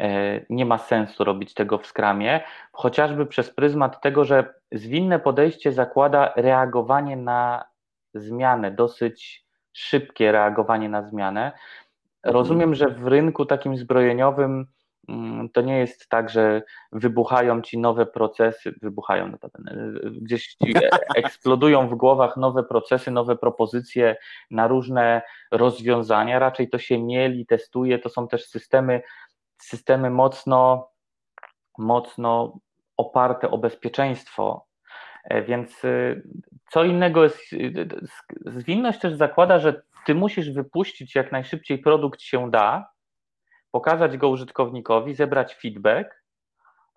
[0.00, 2.40] e, nie ma sensu robić tego w Scrumie,
[2.72, 7.64] chociażby przez pryzmat tego, że zwinne podejście zakłada reagowanie na
[8.14, 11.44] zmianę, dosyć szybkie reagowanie na zmianę.
[11.44, 12.34] Mhm.
[12.34, 14.66] Rozumiem, że w rynku takim zbrojeniowym
[15.52, 20.56] to nie jest tak, że wybuchają ci nowe procesy, wybuchają notabene, gdzieś
[21.16, 24.16] eksplodują w głowach nowe procesy, nowe propozycje
[24.50, 29.02] na różne rozwiązania, raczej to się mieli, testuje, to są też systemy,
[29.58, 30.90] systemy mocno,
[31.78, 32.58] mocno
[32.96, 34.66] oparte o bezpieczeństwo,
[35.24, 36.22] e, więc y,
[36.70, 37.88] co innego jest, y,
[38.46, 42.90] zwinność też zakłada, że ty musisz wypuścić jak najszybciej produkt się da,
[43.70, 46.22] pokazać go użytkownikowi, zebrać feedback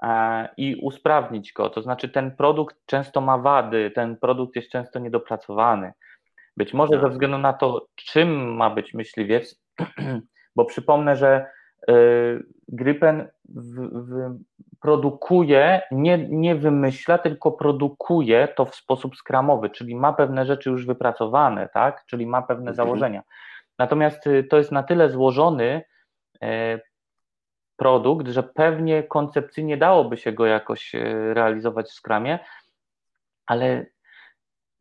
[0.03, 1.69] e, i usprawnić go.
[1.69, 5.93] To znaczy, ten produkt często ma wady, ten produkt jest często niedopracowany.
[6.57, 9.61] Być może ze względu na to, czym ma być myśliwiec,
[10.55, 11.45] bo przypomnę, że
[11.87, 11.93] e,
[12.67, 14.37] Grypen w, w
[14.83, 20.85] produkuje, nie, nie wymyśla, tylko produkuje to w sposób skramowy, czyli ma pewne rzeczy już
[20.85, 22.05] wypracowane, tak?
[22.05, 22.75] czyli ma pewne mhm.
[22.75, 23.23] założenia.
[23.79, 25.81] Natomiast y, to jest na tyle złożony
[27.75, 32.39] produkt, że pewnie koncepcyjnie dałoby się go jakoś e, realizować w skramie,
[33.45, 33.85] ale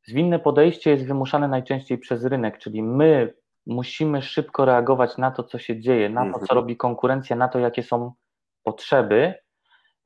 [0.06, 3.34] zwinne podejście jest wymuszane najczęściej przez rynek, czyli my
[3.66, 6.56] musimy szybko reagować na to, co się dzieje, na to, co mhm.
[6.56, 8.12] robi konkurencja, na to, jakie są
[8.62, 9.34] potrzeby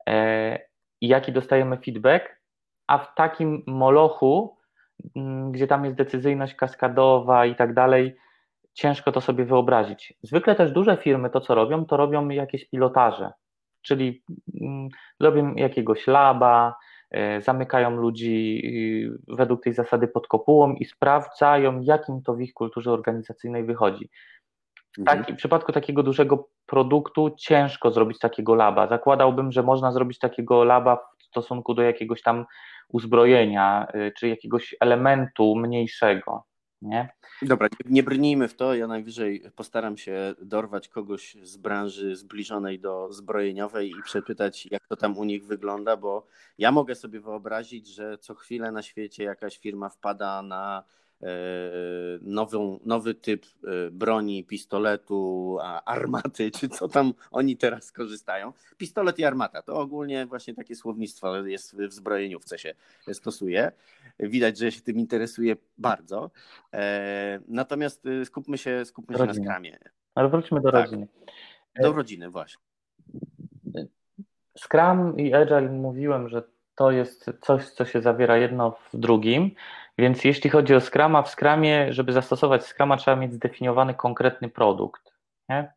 [0.09, 0.59] e,
[1.01, 2.41] i jaki dostajemy feedback,
[2.87, 4.57] a w takim molochu,
[5.51, 8.17] gdzie tam jest decyzyjność kaskadowa i tak dalej,
[8.77, 10.13] ciężko to sobie wyobrazić.
[10.23, 13.31] Zwykle też duże firmy to, co robią, to robią jakieś pilotaże,
[13.81, 14.23] czyli
[14.61, 16.75] mm, robią jakiegoś laba,
[17.11, 18.61] e, zamykają ludzi
[19.27, 24.09] y, według tej zasady pod kopułą i sprawdzają, jakim to w ich kulturze organizacyjnej wychodzi.
[24.97, 25.19] W, mhm.
[25.19, 28.87] taki, w przypadku takiego dużego produktu ciężko zrobić takiego laba.
[28.87, 32.45] Zakładałbym, że można zrobić takiego laba w stosunku do jakiegoś tam
[32.89, 36.46] uzbrojenia, y, czy jakiegoś elementu mniejszego.
[36.81, 37.09] Nie?
[37.41, 38.75] Dobra, nie brnijmy w to.
[38.75, 44.95] Ja najwyżej postaram się dorwać kogoś z branży zbliżonej do zbrojeniowej i przepytać, jak to
[44.95, 49.57] tam u nich wygląda, bo ja mogę sobie wyobrazić, że co chwilę na świecie jakaś
[49.57, 50.83] firma wpada na
[52.21, 58.53] nową, nowy typ e, broni, pistoletu, armaty, czy co tam oni teraz korzystają.
[58.77, 62.73] Pistolet i armata to ogólnie właśnie takie słownictwo jest w zbrojeniówce się
[63.13, 63.71] stosuje.
[64.19, 66.31] Widać, że się tym interesuje bardzo.
[66.73, 69.77] E, natomiast skupmy się, skupmy się na skramie.
[70.15, 70.85] Ale wróćmy do tak.
[70.85, 71.07] rodziny.
[71.81, 72.61] Do rodziny, właśnie.
[74.57, 76.43] Scrum i Agile mówiłem, że
[76.77, 79.51] to jest coś, co się zawiera jedno w drugim.
[79.97, 85.13] Więc jeśli chodzi o Scrama, w Scramie, żeby zastosować Scrama, trzeba mieć zdefiniowany konkretny produkt.
[85.49, 85.73] Nie?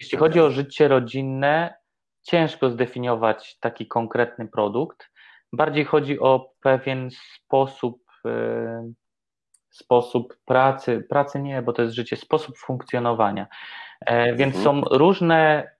[0.00, 1.74] Jeśli chodzi o życie rodzinne,
[2.22, 5.10] ciężko zdefiniować taki konkretny produkt.
[5.52, 8.92] Bardziej chodzi o pewien sposób, e,
[9.70, 13.46] sposób pracy, pracy nie, bo to jest życie, sposób funkcjonowania.
[14.00, 14.64] E, więc mhm.
[14.64, 15.70] są różne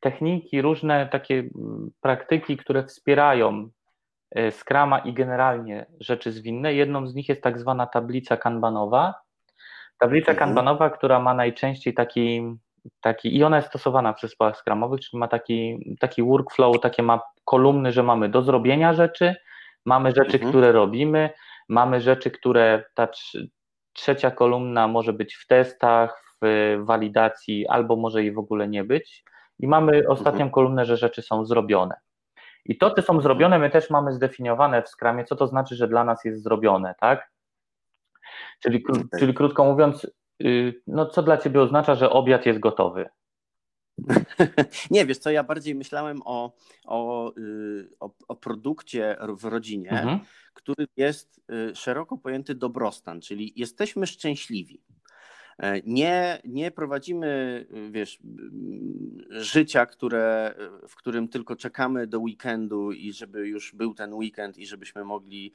[0.00, 1.44] techniki, różne takie
[2.00, 3.70] praktyki, które wspierają
[4.30, 6.74] E, Scrama i generalnie rzeczy zwinne.
[6.74, 9.14] Jedną z nich jest tak zwana tablica kanbanowa.
[9.98, 10.38] Tablica mhm.
[10.38, 12.42] kanbanowa, która ma najczęściej taki,
[13.00, 17.20] taki i ona jest stosowana w zespołach skramowych, czyli ma taki, taki workflow, takie ma
[17.44, 19.34] kolumny, że mamy do zrobienia rzeczy,
[19.84, 20.50] mamy rzeczy, mhm.
[20.50, 21.30] które robimy,
[21.68, 23.08] mamy rzeczy, które ta
[23.92, 29.24] trzecia kolumna może być w testach, w walidacji, albo może jej w ogóle nie być.
[29.60, 30.50] I mamy ostatnią mhm.
[30.50, 31.94] kolumnę, że rzeczy są zrobione.
[32.64, 35.88] I to, co są zrobione, my też mamy zdefiniowane w skramie, co to znaczy, że
[35.88, 37.30] dla nas jest zrobione, tak?
[38.62, 38.84] Czyli,
[39.18, 40.06] czyli krótko mówiąc,
[40.42, 43.08] y, no co dla Ciebie oznacza, że obiad jest gotowy?
[44.90, 46.52] Nie, wiesz co, ja bardziej myślałem o,
[46.84, 50.20] o, y, o, o produkcie w rodzinie, mhm.
[50.54, 54.82] który jest y, szeroko pojęty dobrostan, czyli jesteśmy szczęśliwi.
[55.60, 58.18] E, nie, nie prowadzimy, wiesz,
[59.30, 60.54] życia, które,
[60.88, 65.52] w którym tylko czekamy do weekendu i żeby już był ten weekend i żebyśmy mogli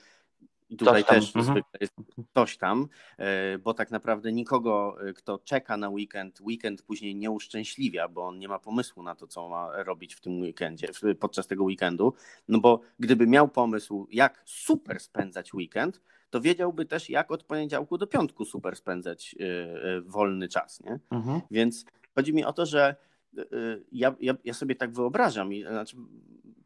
[0.70, 1.45] I tutaj też mhm.
[1.45, 1.93] zwykle jest
[2.34, 2.88] coś tam,
[3.18, 8.28] e, bo tak naprawdę nikogo, e, kto czeka na weekend, weekend później nie uszczęśliwia, bo
[8.28, 10.88] on nie ma pomysłu na to, co ma robić w tym weekendzie,
[11.20, 12.14] podczas tego weekendu.
[12.47, 17.97] No bo gdyby miał pomysł, jak super spędzać weekend, to wiedziałby też, jak od poniedziałku
[17.97, 20.80] do piątku super spędzać e, wolny czas.
[20.84, 20.99] Nie?
[21.11, 21.41] Mhm.
[21.51, 22.95] Więc chodzi mi o to, że
[23.91, 25.97] ja, ja, ja sobie tak wyobrażam, znaczy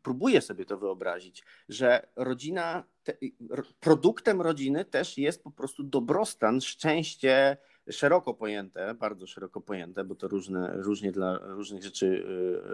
[0.04, 3.14] próbuję sobie to wyobrazić, że rodzina, te,
[3.80, 7.58] produktem rodziny też jest po prostu dobrostan, szczęście
[7.92, 12.26] szeroko pojęte, bardzo szeroko pojęte, bo to różne, różnie dla różnych rzeczy,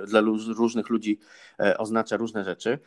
[0.04, 0.22] y, dla
[0.58, 1.20] różnych ludzi
[1.60, 2.80] e, oznacza różne rzeczy.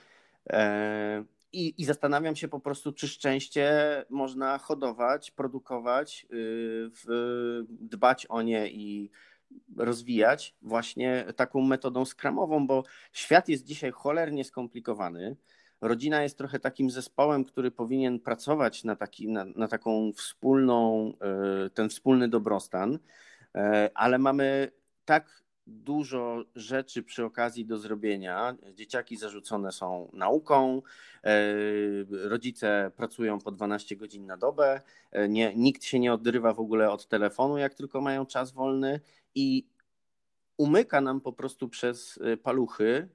[1.52, 3.72] I, I zastanawiam się po prostu, czy szczęście
[4.10, 6.90] można hodować, produkować, y,
[7.68, 9.10] dbać o nie i
[9.76, 15.36] rozwijać właśnie taką metodą skramową, bo świat jest dzisiaj cholernie skomplikowany.
[15.80, 21.70] Rodzina jest trochę takim zespołem, który powinien pracować na, taki, na, na taką wspólną, e,
[21.70, 22.98] ten wspólny dobrostan,
[23.54, 24.70] e, ale mamy
[25.04, 28.56] tak dużo rzeczy przy okazji do zrobienia.
[28.74, 30.82] Dzieciaki zarzucone są nauką,
[31.24, 31.30] e,
[32.10, 34.80] rodzice pracują po 12 godzin na dobę,
[35.28, 39.00] nie, nikt się nie odrywa w ogóle od telefonu, jak tylko mają czas wolny
[39.34, 39.66] i
[40.58, 43.08] umyka nam po prostu przez y, paluchy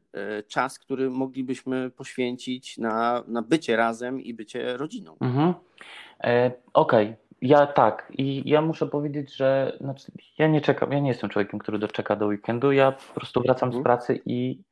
[0.48, 5.18] czas, który moglibyśmy poświęcić na, na bycie razem i bycie rodziną.
[5.20, 5.54] Mhm.
[6.24, 7.16] E, Okej, okay.
[7.44, 8.12] Ja tak.
[8.18, 12.16] I ja muszę powiedzieć, że znaczy, ja nie czekam, ja nie jestem człowiekiem, który doczeka
[12.16, 12.72] do weekendu.
[12.72, 13.82] Ja po prostu wracam mhm.
[13.82, 14.64] z pracy i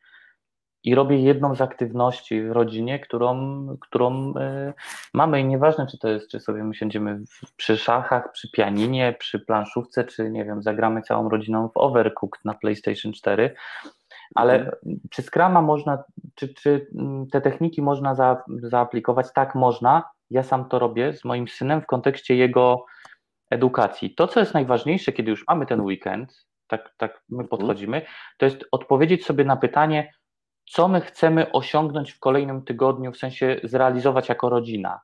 [0.84, 4.74] i robię jedną z aktywności w rodzinie, którą, którą y,
[5.14, 7.20] mamy i nieważne, czy to jest, czy sobie my siedzimy
[7.58, 12.54] przy szachach, przy pianinie, przy planszówce, czy nie wiem, zagramy całą rodziną w Overcooked na
[12.54, 13.56] PlayStation 4,
[14.36, 15.00] ale mhm.
[15.10, 16.04] czy Scrama można,
[16.36, 19.34] czy, czy mm, te techniki można za, zaaplikować?
[19.34, 20.04] Tak, można.
[20.32, 22.86] Ja sam to robię z moim synem w kontekście jego
[23.50, 24.16] edukacji.
[24.16, 27.48] To, co jest najważniejsze, kiedy już mamy ten weekend, tak, tak my mhm.
[27.48, 28.02] podchodzimy,
[28.38, 30.14] to jest odpowiedzieć sobie na pytanie,
[30.66, 35.02] co my chcemy osiągnąć w kolejnym tygodniu, w sensie zrealizować jako rodzina.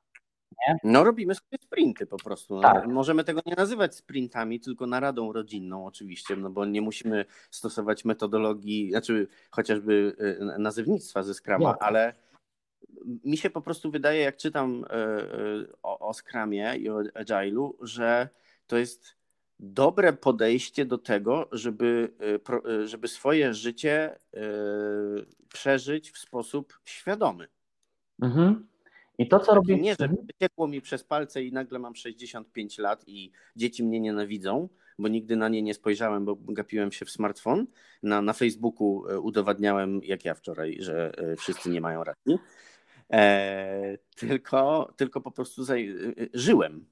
[0.67, 0.75] Nie?
[0.83, 2.55] No robimy sobie sprinty po prostu.
[2.55, 2.87] No, tak.
[2.87, 8.91] Możemy tego nie nazywać sprintami, tylko naradą rodzinną oczywiście, no bo nie musimy stosować metodologii,
[8.91, 12.13] znaczy chociażby y, nazewnictwa ze Scrama, ale
[13.05, 17.71] mi się po prostu wydaje, jak czytam y, y, o, o Scrumie i o Agile'u,
[17.81, 18.29] że
[18.67, 19.17] to jest
[19.59, 22.13] dobre podejście do tego, żeby,
[22.67, 24.19] y, żeby swoje życie
[25.53, 27.47] przeżyć w sposób świadomy.
[28.21, 28.67] Mhm.
[29.17, 29.77] I to, co robię.
[29.77, 34.69] Nie, że wyciekło mi przez palce i nagle mam 65 lat i dzieci mnie nienawidzą,
[34.99, 37.67] bo nigdy na nie nie spojrzałem, bo gapiłem się w smartfon.
[38.03, 42.39] Na, na Facebooku udowadniałem, jak ja wczoraj, że wszyscy nie mają racji.
[43.13, 45.95] E, tylko, tylko po prostu zaj...
[46.33, 46.85] żyłem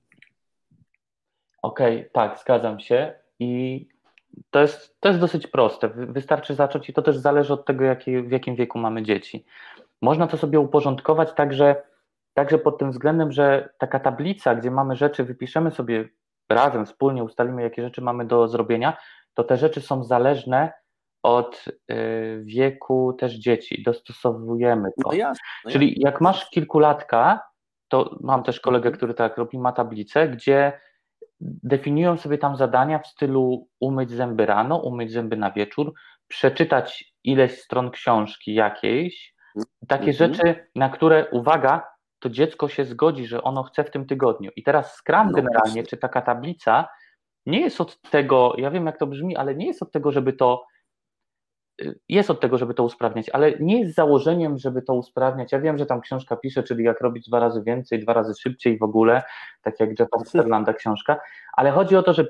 [1.65, 3.13] Okej, okay, tak, zgadzam się.
[3.39, 3.87] I
[4.49, 5.89] to jest, to jest dosyć proste.
[5.89, 7.83] Wystarczy zacząć i to też zależy od tego,
[8.23, 9.45] w jakim wieku mamy dzieci.
[10.01, 11.83] Można to sobie uporządkować także,
[12.33, 16.09] także pod tym względem, że taka tablica, gdzie mamy rzeczy, wypiszemy sobie
[16.49, 18.97] razem, wspólnie, ustalimy, jakie rzeczy mamy do zrobienia,
[19.33, 20.73] to te rzeczy są zależne
[21.25, 23.83] od y, wieku też dzieci.
[23.85, 25.09] Dostosowujemy to.
[25.09, 27.41] No jasne, no Czyli jak masz kilkulatka,
[27.87, 28.97] to mam też kolegę, mhm.
[28.97, 30.79] który tak robi, ma tablicę, gdzie
[31.39, 35.93] definiują sobie tam zadania w stylu umyć zęby rano, umyć zęby na wieczór,
[36.27, 39.35] przeczytać ileś stron książki jakiejś,
[39.87, 40.33] takie mhm.
[40.33, 41.87] rzeczy, na które, uwaga,
[42.19, 44.51] to dziecko się zgodzi, że ono chce w tym tygodniu.
[44.55, 46.87] I teraz Scrum no, generalnie, czy taka tablica,
[47.45, 50.33] nie jest od tego, ja wiem jak to brzmi, ale nie jest od tego, żeby
[50.33, 50.65] to
[52.09, 55.51] jest od tego, żeby to usprawniać, ale nie jest założeniem, żeby to usprawniać.
[55.51, 58.77] Ja wiem, że tam książka pisze, czyli jak robić dwa razy więcej, dwa razy szybciej
[58.77, 59.23] w ogóle,
[59.61, 61.19] tak jak Jeffa Sterlanda książka,
[61.53, 62.27] ale chodzi o to, że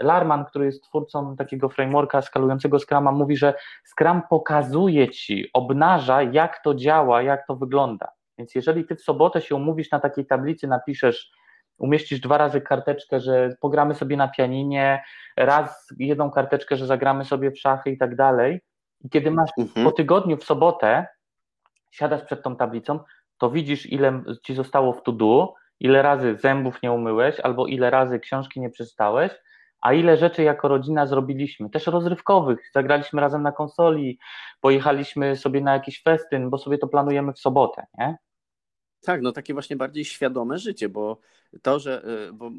[0.00, 3.54] Larman, który jest twórcą takiego frameworka skalującego Scrama, mówi, że
[3.84, 8.08] Scrum pokazuje ci, obnaża, jak to działa, jak to wygląda.
[8.38, 11.32] Więc jeżeli ty w sobotę się umówisz na takiej tablicy, napiszesz
[11.78, 15.02] umieścisz dwa razy karteczkę, że pogramy sobie na pianinie,
[15.36, 18.60] raz jedną karteczkę, że zagramy sobie w szachy i tak dalej.
[19.04, 19.86] I kiedy masz mhm.
[19.86, 21.06] po tygodniu w sobotę,
[21.90, 23.00] siadasz przed tą tablicą,
[23.38, 28.20] to widzisz, ile ci zostało w to-do, ile razy zębów nie umyłeś, albo ile razy
[28.20, 29.32] książki nie przeczytałeś,
[29.80, 32.70] a ile rzeczy jako rodzina zrobiliśmy, też rozrywkowych.
[32.74, 34.18] Zagraliśmy razem na konsoli,
[34.60, 38.16] pojechaliśmy sobie na jakiś festyn, bo sobie to planujemy w sobotę, nie?
[39.02, 41.20] Tak, no takie właśnie bardziej świadome życie, bo
[41.62, 42.50] to, że y, bo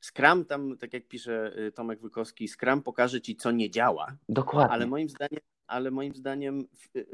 [0.00, 4.16] Scrum tam, tak jak pisze y, Tomek Wykowski, Scrum pokaże ci, co nie działa.
[4.28, 4.72] Dokładnie.
[4.72, 6.64] Ale moim zdaniem, ale moim zdaniem
[6.96, 7.06] y,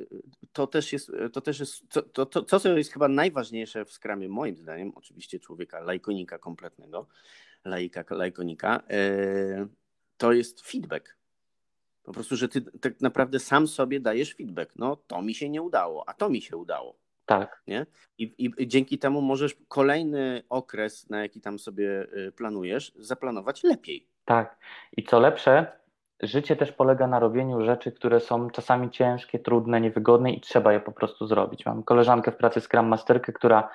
[0.52, 3.92] to też jest, to też jest, to, to, to, to, co jest chyba najważniejsze w
[3.92, 7.06] skramie, moim zdaniem, oczywiście człowieka lajkonika kompletnego,
[7.64, 8.82] laika, lajkonika,
[10.16, 11.16] to jest feedback.
[12.02, 14.72] Po prostu, że ty tak naprawdę sam sobie dajesz feedback.
[14.76, 16.99] No, to mi się nie udało, a to mi się udało.
[17.30, 17.62] Tak.
[17.66, 17.86] Nie?
[18.18, 24.06] I, I dzięki temu możesz kolejny okres, na jaki tam sobie y, planujesz, zaplanować lepiej.
[24.24, 24.58] Tak.
[24.96, 25.66] I co lepsze,
[26.22, 30.80] życie też polega na robieniu rzeczy, które są czasami ciężkie, trudne, niewygodne i trzeba je
[30.80, 31.66] po prostu zrobić.
[31.66, 33.68] Mam koleżankę w pracy Scrum Masterkę, która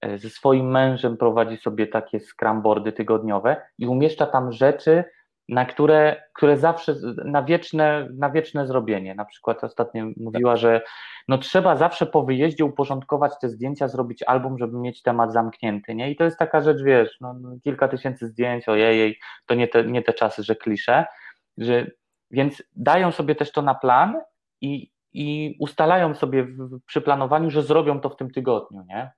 [0.00, 5.04] e, ze swoim mężem prowadzi sobie takie Scrum boardy tygodniowe i umieszcza tam rzeczy,
[5.50, 6.94] na które, które zawsze
[7.24, 9.14] na wieczne, na wieczne zrobienie.
[9.14, 10.82] Na przykład ostatnio mówiła, że
[11.28, 16.10] no trzeba zawsze po wyjeździe uporządkować te zdjęcia, zrobić album, żeby mieć temat zamknięty, nie?
[16.10, 19.84] I to jest taka rzecz, wiesz, no, no kilka tysięcy zdjęć, ojej, to nie te,
[19.84, 21.06] nie te czasy, że klisze,
[21.58, 21.86] że,
[22.30, 24.20] więc dają sobie też to na plan
[24.60, 29.10] i, i ustalają sobie w, przy planowaniu, że zrobią to w tym tygodniu, nie?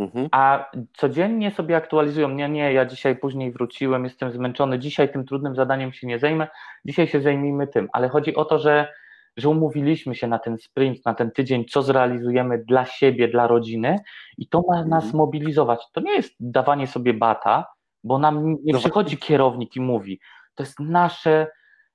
[0.00, 0.28] Mhm.
[0.32, 5.54] A codziennie sobie aktualizują, nie, nie, ja dzisiaj później wróciłem, jestem zmęczony, dzisiaj tym trudnym
[5.54, 6.48] zadaniem się nie zajmę,
[6.84, 8.92] dzisiaj się zajmijmy tym, ale chodzi o to, że,
[9.36, 13.98] że umówiliśmy się na ten sprint, na ten tydzień, co zrealizujemy dla siebie, dla rodziny
[14.38, 15.16] i to ma nas mhm.
[15.16, 15.80] mobilizować.
[15.92, 17.66] To nie jest dawanie sobie bata,
[18.04, 20.20] bo nam nie no przychodzi kierownik i mówi,
[20.54, 21.46] to jest nasze,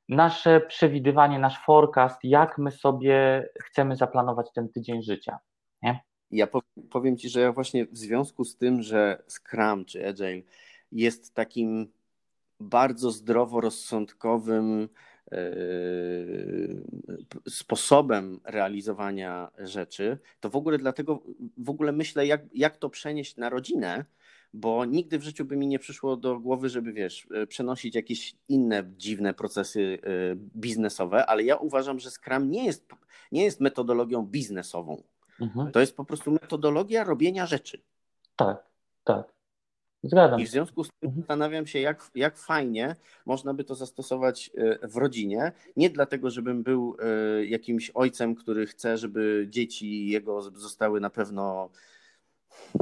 [0.10, 5.40] nasze przewidywanie, nasz forecast, jak my sobie chcemy zaplanować ten tydzień życia.
[5.82, 6.00] Nie?
[6.36, 6.48] Ja
[6.90, 10.42] powiem Ci, że ja właśnie w związku z tym, że Scrum czy Agile
[10.92, 11.88] jest takim
[12.60, 14.90] bardzo zdroworozsądkowym
[15.32, 15.38] yy,
[17.50, 21.24] sposobem realizowania rzeczy, to w ogóle dlatego
[21.58, 24.06] w ogóle myślę, jak, jak to przenieść na rodzinę,
[24.54, 28.92] bo nigdy w życiu by mi nie przyszło do głowy, żeby wiesz, przenosić jakieś inne
[28.98, 30.00] dziwne procesy yy,
[30.56, 32.88] biznesowe, ale ja uważam, że Scrum nie jest,
[33.32, 35.04] nie jest metodologią biznesową.
[35.42, 35.72] Mhm.
[35.72, 37.82] To jest po prostu metodologia robienia rzeczy.
[38.36, 38.64] Tak,
[39.04, 39.36] tak.
[40.04, 40.40] Zgadzam.
[40.40, 41.22] I w związku z tym mhm.
[41.22, 45.52] zastanawiam się, jak, jak fajnie można by to zastosować e, w rodzinie.
[45.76, 51.70] Nie dlatego, żebym był e, jakimś ojcem, który chce, żeby dzieci jego zostały na pewno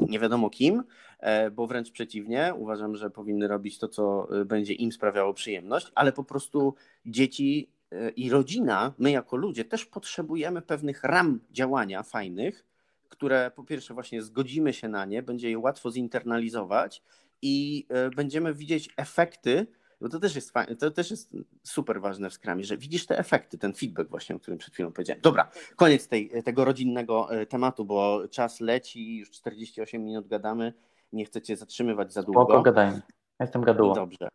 [0.07, 0.83] nie wiadomo kim,
[1.19, 6.11] e, bo wręcz przeciwnie, uważam, że powinny robić to, co będzie im sprawiało przyjemność, ale
[6.11, 6.75] po prostu
[7.05, 7.69] dzieci
[8.15, 12.65] i rodzina, my jako ludzie też potrzebujemy pewnych ram działania fajnych,
[13.09, 17.03] które po pierwsze właśnie zgodzimy się na nie, będzie je łatwo zinternalizować
[17.41, 19.67] i e, będziemy widzieć efekty,
[20.01, 23.17] bo to też jest fajne, to też jest super ważne w Scrumie, że widzisz te
[23.17, 25.21] efekty, ten feedback właśnie, o którym przed chwilą powiedziałem.
[25.21, 30.73] Dobra, koniec tej, tego rodzinnego e, tematu, bo czas leci, już 48 minut gadamy,
[31.13, 32.43] nie chcecie zatrzymywać za długo.
[32.43, 33.01] Spoko, gadajmy.
[33.39, 33.93] Jestem gadułą.
[33.93, 34.29] Dobrze.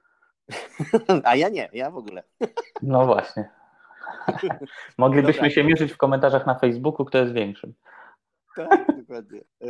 [1.24, 2.22] A ja nie, ja w ogóle.
[2.82, 3.50] No właśnie.
[4.98, 5.50] Moglibyśmy Dobra.
[5.50, 7.74] się mierzyć w komentarzach na Facebooku, kto jest większym.
[8.56, 9.40] Tak, dokładnie.
[9.40, 9.66] E,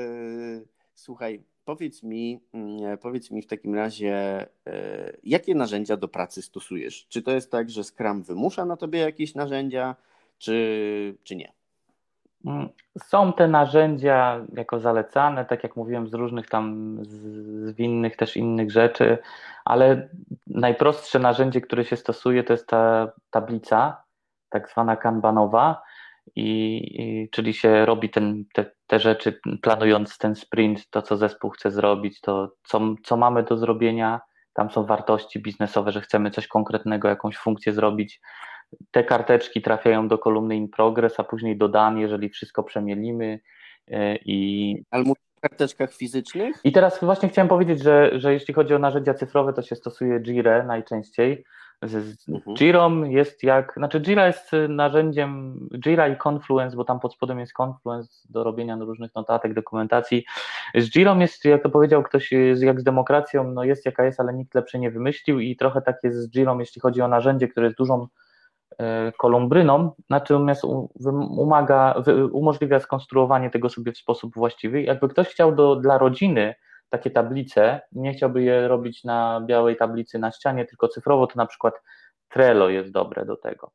[0.94, 7.06] słuchaj, powiedz mi, mm, powiedz mi w takim razie, e, jakie narzędzia do pracy stosujesz?
[7.08, 9.96] Czy to jest tak, że Scrum wymusza na tobie jakieś narzędzia,
[10.38, 11.52] czy, czy nie?
[12.47, 12.68] Mm,
[13.03, 19.18] są te narzędzia jako zalecane, tak jak mówiłem, z różnych tam zwinnych też innych rzeczy,
[19.64, 20.09] ale
[20.47, 24.03] najprostsze narzędzie, które się stosuje, to jest ta tablica,
[24.51, 25.82] tak zwana kanbanowa,
[26.36, 31.51] i, i, czyli się robi ten, te, te rzeczy, planując ten sprint, to co zespół
[31.51, 34.20] chce zrobić, to co, co mamy do zrobienia.
[34.53, 38.20] Tam są wartości biznesowe, że chcemy coś konkretnego, jakąś funkcję zrobić.
[38.90, 43.40] Te karteczki trafiają do kolumny in progress, a później do dan, jeżeli wszystko przemielimy.
[43.88, 44.76] E, I...
[44.90, 46.56] Ale mówisz o karteczkach fizycznych?
[46.64, 50.20] I teraz właśnie chciałem powiedzieć, że, że jeśli chodzi o narzędzia cyfrowe, to się stosuje
[50.20, 51.44] Jira najczęściej
[51.82, 52.56] Mhm.
[52.56, 57.52] Jirą jest jak, znaczy Jira jest narzędziem, Jira i Confluence, bo tam pod spodem jest
[57.60, 60.24] Confluence do robienia różnych notatek, dokumentacji.
[60.74, 64.34] Z Jirą jest, jak to powiedział ktoś, jak z demokracją, no jest jaka jest, ale
[64.34, 67.66] nikt lepsze nie wymyślił i trochę tak jest z Jirą, jeśli chodzi o narzędzie, które
[67.66, 68.06] jest dużą
[69.18, 70.64] kolumbryną, natomiast
[71.38, 71.94] umaga,
[72.32, 74.82] umożliwia skonstruowanie tego sobie w sposób właściwy.
[74.82, 76.54] Jakby ktoś chciał do, dla rodziny
[76.88, 81.46] takie tablice, nie chciałby je robić na białej tablicy na ścianie, tylko cyfrowo, to na
[81.46, 81.74] przykład
[82.28, 83.70] Trello jest dobre do tego.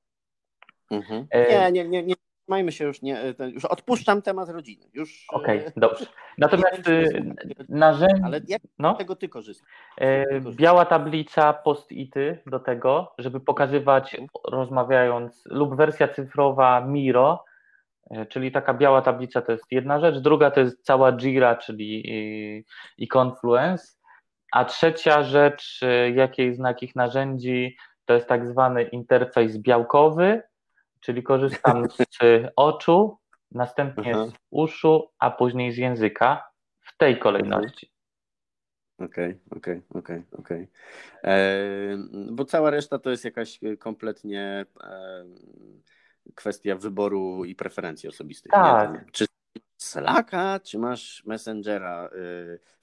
[0.92, 1.28] Mhm.
[1.30, 2.16] E, nie, nie, nie, nie
[2.48, 4.86] Majmy się już, nie, już odpuszczam temat rodziny.
[4.94, 5.26] Już.
[5.34, 6.06] E, Okej, okay, dobrze.
[6.38, 7.36] Natomiast y,
[7.70, 8.24] narzędzie.
[8.24, 9.70] Ale jak no, tego ty korzystasz?
[9.98, 14.30] E, biała tablica, post-ity do tego, żeby pokazywać, mhm.
[14.52, 17.44] rozmawiając, lub wersja cyfrowa Miro,
[18.12, 22.04] E, czyli taka biała tablica to jest jedna rzecz, druga to jest cała Jira, czyli
[22.98, 23.88] i, Confluence,
[24.52, 30.42] a trzecia rzecz, e, jakiej z jakich narzędzi, to jest tak zwany interfejs białkowy,
[31.04, 31.88] czyli korzystam
[32.22, 33.18] z oczu,
[33.52, 34.28] następnie Aha.
[34.28, 36.44] z uszu, a później z języka
[36.82, 37.94] w tej kolejności.
[39.00, 40.68] Okej, okej, okej, okej.
[42.32, 45.26] Bo cała reszta to jest jakaś kompletnie e,
[46.36, 48.52] kwestia wyboru i preferencji osobistych.
[48.52, 49.12] Tak.
[49.12, 49.26] Czy
[49.84, 52.10] Slacka, czy masz Messengera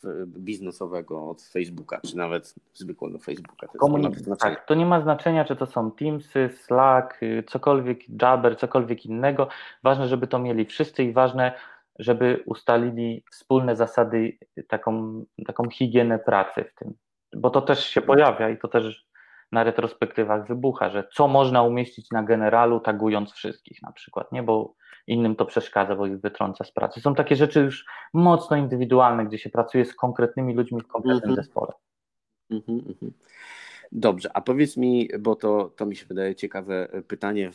[0.05, 3.68] y, biznesowego od Facebooka, czy nawet zwykłego Facebooka?
[3.68, 8.57] To, Komunik- tak, to nie ma znaczenia, czy to są Teamsy, Slack, y, cokolwiek, Jabber,
[8.59, 9.48] cokolwiek innego.
[9.82, 11.53] Ważne, żeby to mieli wszyscy i ważne,
[11.98, 14.38] żeby ustalili wspólne zasady,
[14.68, 16.94] taką, taką higienę pracy w tym.
[17.36, 19.09] Bo to też się pojawia i to też
[19.53, 24.42] na retrospektywach wybucha, że co można umieścić na generalu, tagując wszystkich na przykład, nie?
[24.42, 24.74] Bo
[25.07, 27.01] innym to przeszkadza, bo ich wytrąca z pracy.
[27.01, 27.84] Są takie rzeczy już
[28.14, 31.44] mocno indywidualne, gdzie się pracuje z konkretnymi ludźmi w konkretnym mm -hmm.
[31.44, 31.72] zespole.
[32.51, 33.11] Mm -hmm.
[33.92, 37.51] Dobrze, a powiedz mi, bo to, to mi się wydaje ciekawe pytanie,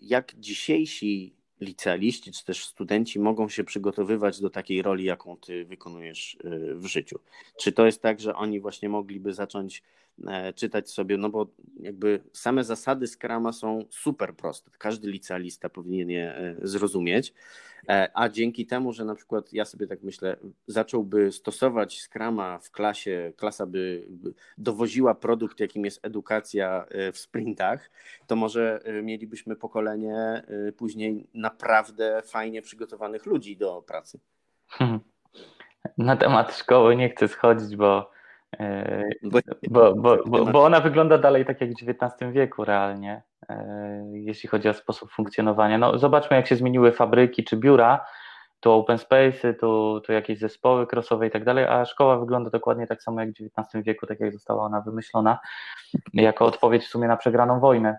[0.00, 6.38] jak dzisiejsi licealiści czy też studenci mogą się przygotowywać do takiej roli, jaką ty wykonujesz
[6.44, 7.18] y, w życiu?
[7.60, 9.82] Czy to jest tak, że oni właśnie mogliby zacząć e,
[10.54, 11.46] czytać sobie, no bo
[11.80, 14.70] jakby same zasady Scrama są super proste.
[14.78, 17.34] Każdy licealista powinien je e, zrozumieć,
[17.88, 20.36] e, a dzięki temu, że na przykład ja sobie tak myślę,
[20.66, 24.06] zacząłby stosować Scrama w klasie, klasa by
[24.58, 27.90] dowoziła produkt, jakim jest edukacja w sprintach,
[28.26, 30.42] to może mielibyśmy pokolenie
[30.76, 34.20] później naprawdę fajnie przygotowanych ludzi do pracy.
[35.98, 38.15] Na temat szkoły nie chcę schodzić, bo, e,
[39.22, 39.40] bo,
[39.70, 44.48] bo, bo, bo, bo ona wygląda dalej tak jak w XIX wieku realnie, e, jeśli
[44.48, 45.78] chodzi o sposób funkcjonowania.
[45.78, 48.06] No, zobaczmy, jak się zmieniły fabryki czy biura,
[48.60, 52.86] to open space, to, to jakieś zespoły crossowe i tak dalej, a szkoła wygląda dokładnie
[52.86, 55.38] tak samo jak w XIX wieku, tak jak została ona wymyślona,
[56.14, 57.98] jako odpowiedź w sumie na przegraną wojnę,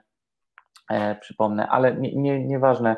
[0.89, 2.97] e, przypomnę, ale nie, nie, nieważne.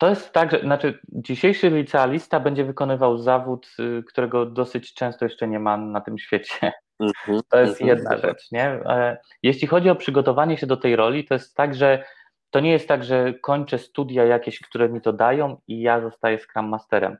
[0.00, 5.48] To jest tak, że znaczy dzisiejszy licealista będzie wykonywał zawód, y, którego dosyć często jeszcze
[5.48, 6.72] nie ma na tym świecie.
[7.00, 8.64] Mhm, to jest mhm, jedna rzecz, nie?
[8.64, 12.04] E, jeśli chodzi o przygotowanie się do tej roli, to jest tak, że
[12.50, 16.38] to nie jest tak, że kończę studia jakieś, które mi to dają i ja zostaję
[16.38, 17.16] Scrum Masterem.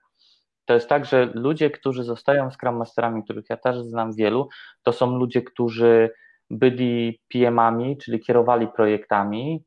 [0.65, 4.49] To jest tak, że ludzie, którzy zostają Scrum Masterami, których ja też znam wielu,
[4.83, 6.11] to są ludzie, którzy
[6.51, 9.65] byli PM-ami, czyli kierowali projektami,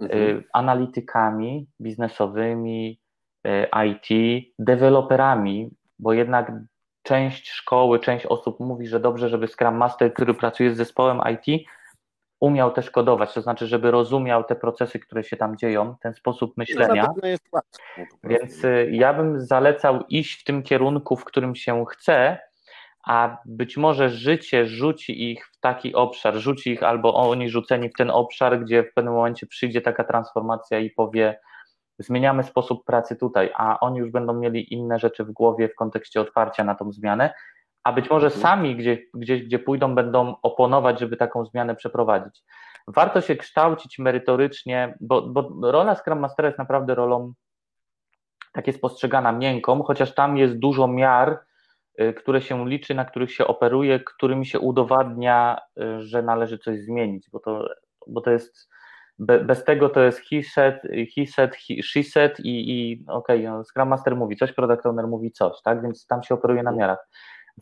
[0.00, 0.20] mhm.
[0.20, 3.00] Y, analitykami biznesowymi,
[3.46, 4.08] y, IT,
[4.58, 6.52] deweloperami, bo jednak
[7.02, 11.66] część szkoły, część osób mówi, że dobrze, żeby Scrum Master, który pracuje z zespołem IT,
[12.40, 16.50] umiał też kodować, to znaczy, żeby rozumiał te procesy, które się tam dzieją, ten sposób
[16.50, 17.08] no, myślenia.
[18.24, 22.38] Więc y, ja bym zalecał iść w tym kierunku, w którym się chce,
[23.08, 27.92] a być może życie rzuci ich w taki obszar, rzuci ich albo oni rzuceni w
[27.92, 31.40] ten obszar, gdzie w pewnym momencie przyjdzie taka transformacja i powie,
[31.98, 36.20] zmieniamy sposób pracy tutaj, a oni już będą mieli inne rzeczy w głowie w kontekście
[36.20, 37.34] otwarcia na tą zmianę,
[37.84, 38.42] a być może mhm.
[38.42, 42.42] sami gdzieś, gdzieś gdzie pójdą, będą oponować, żeby taką zmianę przeprowadzić.
[42.88, 47.32] Warto się kształcić merytorycznie, bo, bo rola Scrum Mastera jest naprawdę rolą,
[48.52, 51.47] tak jest postrzegana, miękką, chociaż tam jest dużo miar,
[52.16, 57.30] które się liczy, na których się operuje, którymi się udowadnia, y, że należy coś zmienić,
[57.32, 57.68] bo to,
[58.06, 58.68] bo to jest
[59.18, 60.82] bez tego to jest he said,
[61.16, 64.86] he said, he, she said i, i okej, okay, no, Scrum Master mówi coś, Product
[64.86, 67.08] Owner mówi coś, tak, więc tam się operuje na miarach.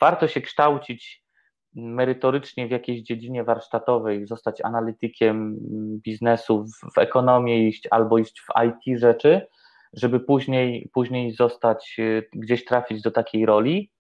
[0.01, 1.27] Warto się kształcić
[1.75, 5.57] merytorycznie w jakiejś dziedzinie warsztatowej, zostać analitykiem
[6.05, 9.47] biznesu, w, w ekonomię iść albo iść w IT rzeczy,
[9.93, 13.91] żeby później, później zostać, y, gdzieś trafić do takiej roli,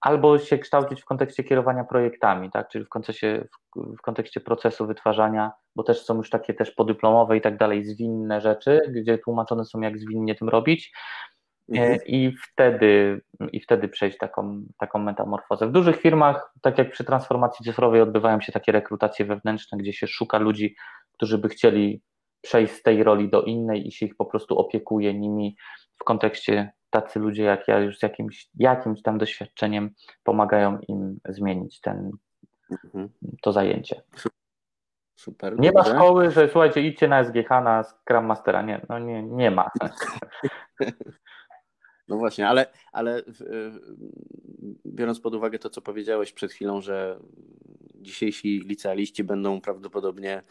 [0.00, 5.52] albo się kształcić w kontekście kierowania projektami, tak, czyli w kontekście, w, kontekście procesu wytwarzania,
[5.76, 9.80] bo też są już takie też podyplomowe i tak dalej, zwinne rzeczy, gdzie tłumaczone są,
[9.80, 10.92] jak zwinnie tym robić.
[11.74, 11.98] E, mhm.
[12.06, 13.20] I wtedy,
[13.52, 15.68] I wtedy przejść taką, taką metamorfozę.
[15.68, 20.06] W dużych firmach, tak jak przy transformacji cyfrowej, odbywają się takie rekrutacje wewnętrzne, gdzie się
[20.06, 20.76] szuka ludzi,
[21.12, 22.02] którzy by chcieli
[22.42, 25.56] przejść z tej roli do innej i się ich po prostu opiekuje nimi
[25.98, 29.90] w kontekście tacy ludzie jak ja już z jakimś, jakimś tam doświadczeniem
[30.24, 32.10] pomagają im zmienić ten,
[32.70, 33.08] mhm.
[33.42, 34.02] to zajęcie.
[35.16, 35.58] Super.
[35.58, 35.90] Nie dobrze.
[35.90, 38.62] ma szkoły, że słuchajcie, idźcie na SGH na Scrum Mastera.
[38.62, 39.70] Nie, no nie, nie ma.
[42.08, 43.22] No właśnie, ale, ale
[44.86, 47.20] biorąc pod uwagę to, co powiedziałeś przed chwilą, że
[47.94, 50.42] dzisiejsi licealiści będą prawdopodobnie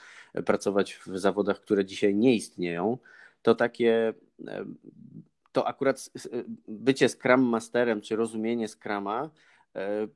[0.46, 2.98] pracować w zawodach, które dzisiaj nie istnieją,
[3.42, 4.14] to takie
[5.52, 6.10] to akurat
[6.68, 9.30] bycie Scrum Masterem czy rozumienie Scrama
[9.76, 10.08] e,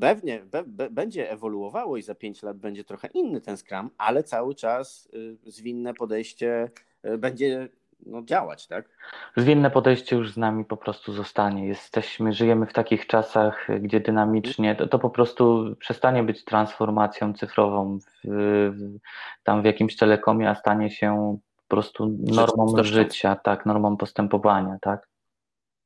[0.00, 4.22] pewnie be, be, będzie ewoluowało i za 5 lat będzie trochę inny ten Scrum, ale
[4.22, 6.70] cały czas y, zwinne podejście
[7.02, 7.68] e, będzie
[8.06, 8.88] no, działać, tak?
[9.36, 11.66] Zwinne podejście już z nami po prostu zostanie.
[11.68, 17.98] Jesteśmy, żyjemy w takich czasach, gdzie dynamicznie to, to po prostu przestanie być transformacją cyfrową
[17.98, 18.28] w,
[18.74, 18.98] w,
[19.42, 21.38] tam w jakimś telekomie, a stanie się
[21.68, 25.08] po prostu normą życia, tak, normą postępowania, tak.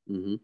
[0.09, 0.39] Mhm.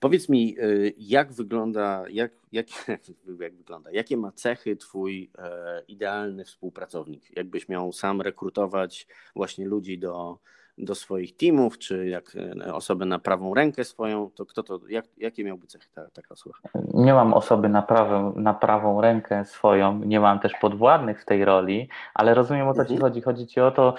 [0.00, 2.66] Powiedz mi, y, jak wygląda, jak, jak,
[3.40, 7.36] jak wygląda, jakie ma cechy twój e, idealny współpracownik?
[7.36, 9.06] Jakbyś miał sam rekrutować
[9.36, 10.38] właśnie ludzi do,
[10.78, 15.04] do swoich teamów, czy jak e, osobę na prawą rękę swoją, to kto to, jak,
[15.16, 16.54] jakie miałby cechy ta, taka osoba?
[16.94, 21.44] Nie mam osoby na, prawą, na prawą rękę swoją, nie mam też podwładnych w tej
[21.44, 22.96] roli, ale rozumiem o co mhm.
[22.96, 23.20] ci chodzi.
[23.20, 23.94] Chodzi ci o to,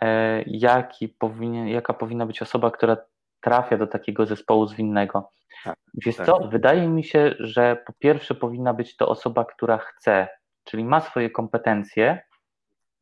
[0.00, 2.96] e, jaki powinien, jaka powinna być osoba, która
[3.40, 5.30] trafia do takiego zespołu zwinnego.
[5.64, 6.26] Tak, Wiesz tak.
[6.26, 10.28] co, wydaje mi się, że po pierwsze powinna być to osoba, która chce,
[10.64, 12.22] czyli ma swoje kompetencje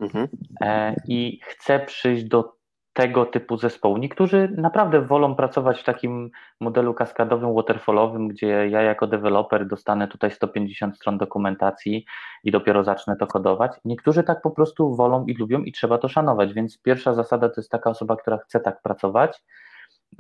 [0.01, 0.29] mhm.
[0.61, 2.58] e, i chce przyjść do
[2.99, 3.97] tego typu zespołu.
[3.97, 6.31] Niektórzy naprawdę wolą pracować w takim
[6.61, 12.05] modelu kaskadowym, waterfallowym, gdzie ja jako deweloper dostanę tutaj 150 stron dokumentacji
[12.45, 13.73] i dopiero zacznę to kodować.
[13.85, 17.61] Niektórzy tak po prostu wolą i lubią i trzeba to szanować, więc pierwsza zasada to
[17.61, 19.43] jest taka osoba, która chce tak pracować,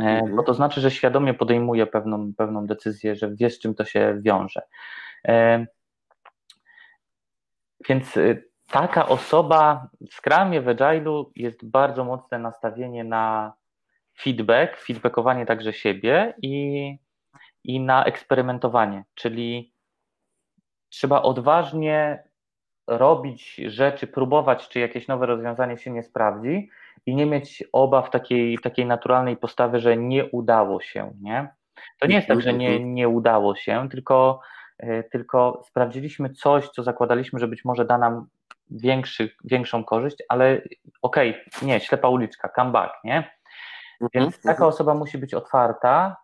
[0.00, 0.36] e, mhm.
[0.36, 4.18] bo to znaczy, że świadomie podejmuje pewną, pewną decyzję, że wie z czym to się
[4.22, 4.62] wiąże.
[5.28, 5.66] E,
[7.88, 13.52] więc y, taka osoba w Scrumie, w Agile'u jest bardzo mocne nastawienie na
[14.20, 16.96] feedback, feedbackowanie także siebie i,
[17.64, 19.72] i na eksperymentowanie, czyli
[20.88, 22.22] trzeba odważnie
[22.86, 26.70] robić rzeczy, próbować, czy jakieś nowe rozwiązanie się nie sprawdzi
[27.06, 31.48] i nie mieć obaw takiej, takiej naturalnej postawy, że nie udało się, nie?
[31.98, 34.40] To nie jest tak, że nie, nie udało się, tylko,
[34.78, 38.26] e, tylko sprawdziliśmy coś, co zakładaliśmy, że być może da nam
[38.70, 40.62] większy, większą korzyść, ale
[41.02, 43.16] okej, okay, nie, ślepa uliczka, come back, nie?
[44.00, 44.68] Mhm, Więc taka mhm.
[44.68, 46.16] osoba musi być otwarta,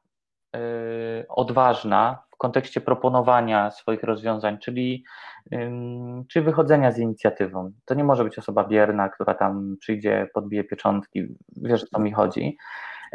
[0.55, 5.05] yy, odważna w kontekście proponowania swoich rozwiązań, czyli,
[5.51, 5.71] yy,
[6.29, 7.73] czy wychodzenia z inicjatywą.
[7.85, 11.27] To nie może być osoba bierna, która tam przyjdzie, podbije pieczątki,
[11.57, 12.57] wiesz o co mi chodzi.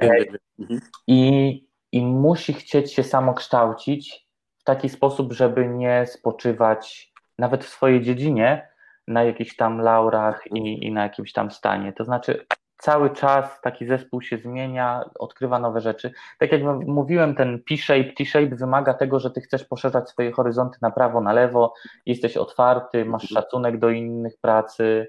[0.02, 0.80] Mhm.
[1.08, 4.28] I, I musi chcieć się samo kształcić
[4.58, 8.69] w taki sposób, żeby nie spoczywać nawet w swojej dziedzinie,
[9.10, 11.94] na jakichś tam laurach i, i na jakimś tam stanie.
[11.94, 12.46] To znaczy,
[12.78, 16.12] cały czas taki zespół się zmienia, odkrywa nowe rzeczy.
[16.40, 20.92] Tak jak mówiłem, ten P-shape, T-shape wymaga tego, że ty chcesz poszerzać swoje horyzonty na
[20.92, 21.74] prawo, na lewo,
[22.06, 23.44] jesteś otwarty, masz mhm.
[23.44, 25.08] szacunek do innych pracy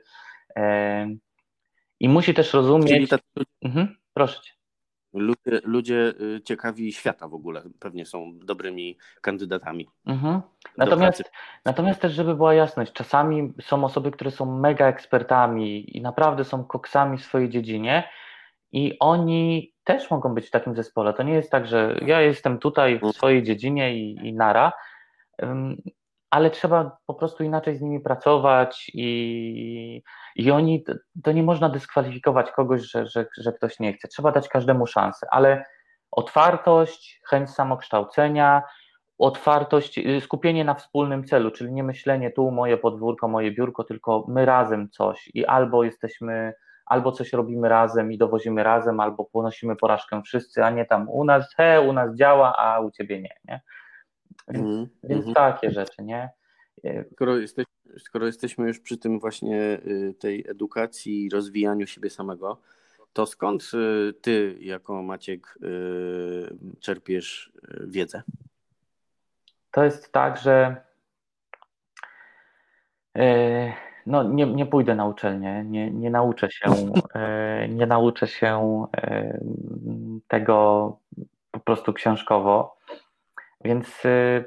[0.56, 1.06] e,
[2.00, 3.10] i musi też rozumieć...
[3.62, 4.59] Mhm, proszę cię.
[5.12, 9.88] Ludzie, ludzie y, ciekawi świata w ogóle pewnie są dobrymi kandydatami.
[10.06, 10.40] Mhm.
[10.76, 11.32] Natomiast,
[11.64, 16.64] natomiast też, żeby była jasność, czasami są osoby, które są mega ekspertami i naprawdę są
[16.64, 18.08] koksami w swojej dziedzinie
[18.72, 21.14] i oni też mogą być w takim zespole.
[21.14, 23.12] To nie jest tak, że ja jestem tutaj w mhm.
[23.12, 24.72] swojej dziedzinie i, i nara
[26.30, 30.02] ale trzeba po prostu inaczej z nimi pracować i,
[30.36, 30.84] i oni,
[31.24, 34.08] to nie można dyskwalifikować kogoś, że, że, że ktoś nie chce.
[34.08, 35.64] Trzeba dać każdemu szansę, ale
[36.10, 38.62] otwartość, chęć samokształcenia,
[39.18, 44.24] otwartość, y, skupienie na wspólnym celu, czyli nie myślenie tu moje podwórko, moje biurko, tylko
[44.28, 46.52] my razem coś i albo jesteśmy,
[46.86, 51.24] albo coś robimy razem i dowozimy razem, albo ponosimy porażkę wszyscy, a nie tam u
[51.24, 53.60] nas, he, u nas działa, a u ciebie nie, nie?
[54.48, 55.34] Więc, mm, więc mm.
[55.34, 56.30] takie rzeczy, nie?
[57.12, 57.66] Skoro, jesteś,
[57.98, 62.60] skoro jesteśmy już przy tym właśnie y, tej edukacji, rozwijaniu siebie samego,
[63.12, 68.22] to skąd y, ty jako Maciek y, czerpiesz wiedzę?
[69.70, 70.76] To jest tak, że
[74.06, 76.70] no, nie, nie pójdę na uczelnię, nie, nie nauczę się,
[77.68, 78.86] nie nauczę się
[80.28, 80.98] tego
[81.50, 82.76] po prostu książkowo.
[83.64, 84.44] Więc y,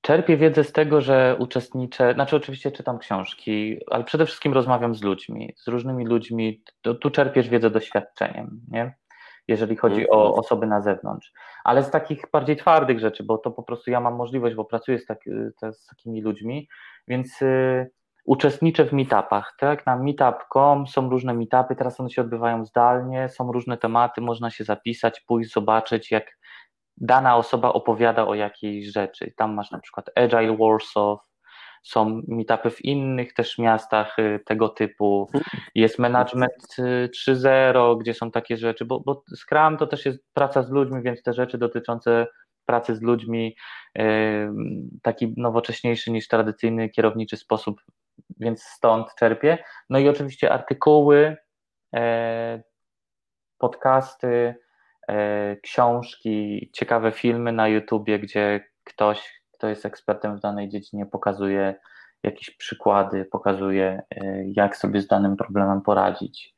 [0.00, 5.02] czerpię wiedzę z tego, że uczestniczę, znaczy oczywiście czytam książki, ale przede wszystkim rozmawiam z
[5.02, 6.62] ludźmi, z różnymi ludźmi.
[6.82, 8.94] To, tu czerpiesz wiedzę doświadczeniem, nie?
[9.48, 10.40] jeżeli chodzi o mhm.
[10.40, 11.32] osoby na zewnątrz.
[11.64, 14.98] Ale z takich bardziej twardych rzeczy, bo to po prostu ja mam możliwość, bo pracuję
[14.98, 15.18] z, tak,
[15.72, 16.68] z takimi ludźmi,
[17.08, 17.90] więc y,
[18.24, 19.54] uczestniczę w meetupach.
[19.58, 19.86] Tak?
[19.86, 24.64] Na meetup.com są różne meetupy, teraz one się odbywają zdalnie, są różne tematy, można się
[24.64, 26.38] zapisać, pójść, zobaczyć, jak
[26.96, 29.32] dana osoba opowiada o jakiejś rzeczy.
[29.36, 31.18] Tam masz na przykład Agile Warsaw,
[31.84, 35.30] są meetupy w innych też miastach y, tego typu.
[35.74, 40.70] Jest Management 3.0, gdzie są takie rzeczy, bo, bo Scrum to też jest praca z
[40.70, 42.26] ludźmi, więc te rzeczy dotyczące
[42.66, 43.56] pracy z ludźmi,
[45.02, 47.80] taki nowocześniejszy niż tradycyjny kierowniczy sposób,
[48.40, 49.58] więc stąd czerpię.
[49.90, 51.36] No i oczywiście artykuły,
[53.58, 54.54] podcasty,
[55.62, 61.74] książki, ciekawe filmy na YouTubie, gdzie ktoś, kto jest ekspertem w danej dziedzinie, pokazuje
[62.22, 66.54] jakieś przykłady, pokazuje, e, jak sobie z danym problemem poradzić.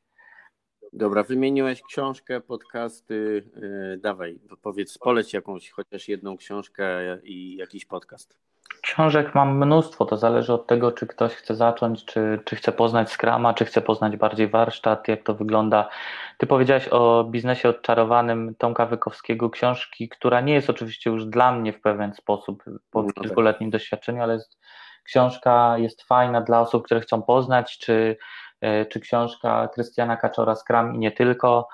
[0.93, 3.43] Dobra, wymieniłeś książkę, podcasty.
[3.55, 8.39] Yy, dawaj, powiedz, poleć jakąś, chociaż jedną książkę i jakiś podcast.
[8.87, 13.11] Książek mam mnóstwo, to zależy od tego, czy ktoś chce zacząć, czy, czy chce poznać
[13.11, 15.89] Scrama, czy chce poznać bardziej warsztat, jak to wygląda.
[16.37, 21.73] Ty powiedziałeś o biznesie odczarowanym Tomka Wykowskiego, książki, która nie jest oczywiście już dla mnie
[21.73, 23.23] w pewien sposób po no tak.
[23.23, 24.57] kilkuletnim doświadczeniu, ale jest,
[25.03, 28.17] książka jest fajna dla osób, które chcą poznać, czy,
[28.61, 31.67] e, czy książka Krystiana Kaczora Scrum i nie tylko,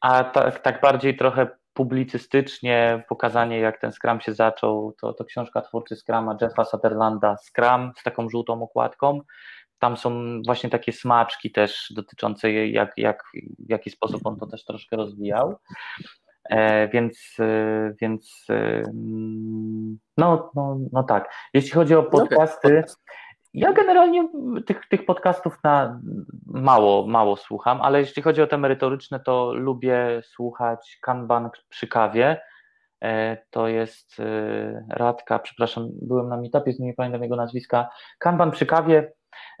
[0.00, 5.60] a tak, tak bardziej trochę publicystycznie pokazanie, jak ten Scrum się zaczął, to, to książka
[5.60, 9.20] twórcy Scrama Jeffa Sutherlanda Scrum z taką żółtą okładką.
[9.78, 13.22] Tam są właśnie takie smaczki też dotyczące jak, jak,
[13.58, 15.56] w jaki sposób on to też troszkę rozwijał.
[16.44, 18.82] E, więc, e, więc e,
[20.16, 21.34] no, no, no tak.
[21.54, 22.84] Jeśli chodzi o podcasty,
[23.54, 24.28] ja generalnie
[24.66, 26.00] tych, tych podcastów na
[26.46, 32.40] mało, mało słucham, ale jeśli chodzi o te merytoryczne, to lubię słuchać Kanban przy kawie.
[33.02, 37.88] E, to jest e, Radka, przepraszam, byłem na meetupie, nie pamiętam jego nazwiska.
[38.18, 39.12] Kanban przy kawie,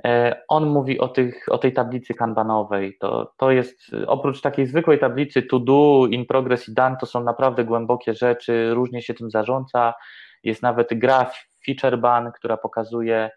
[0.04, 2.96] e, on mówi o, tych, o tej tablicy kanbanowej.
[3.00, 7.24] To, to jest oprócz takiej zwykłej tablicy to do, in progress i done, to są
[7.24, 9.94] naprawdę głębokie rzeczy, różnie się tym zarządza.
[10.42, 11.30] Jest nawet gra
[11.66, 13.30] Featureban, która pokazuje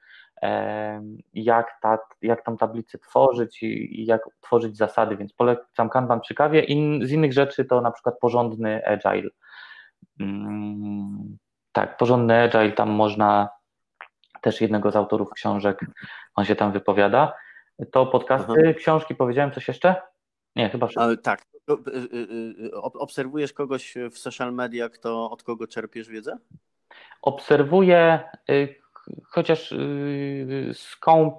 [1.33, 6.63] jak, ta, jak tą tablicę tworzyć i, jak tworzyć zasady, więc polecam Kanban przy kawie.
[6.63, 9.29] In, z innych rzeczy to na przykład porządny agile.
[10.19, 11.38] Mm,
[11.71, 13.49] tak, porządny agile, tam można
[14.41, 15.85] też jednego z autorów książek,
[16.35, 17.33] on się tam wypowiada.
[17.91, 18.73] To podcasty, Aha.
[18.73, 19.95] książki, powiedziałem coś jeszcze?
[20.55, 21.03] Nie, chyba wszystko.
[21.03, 21.41] Ale tak.
[21.69, 26.38] Y, y, y, obserwujesz kogoś w social media, kto, od kogo czerpiesz wiedzę?
[27.21, 28.19] Obserwuję
[29.30, 31.36] chociaż yy, skąp,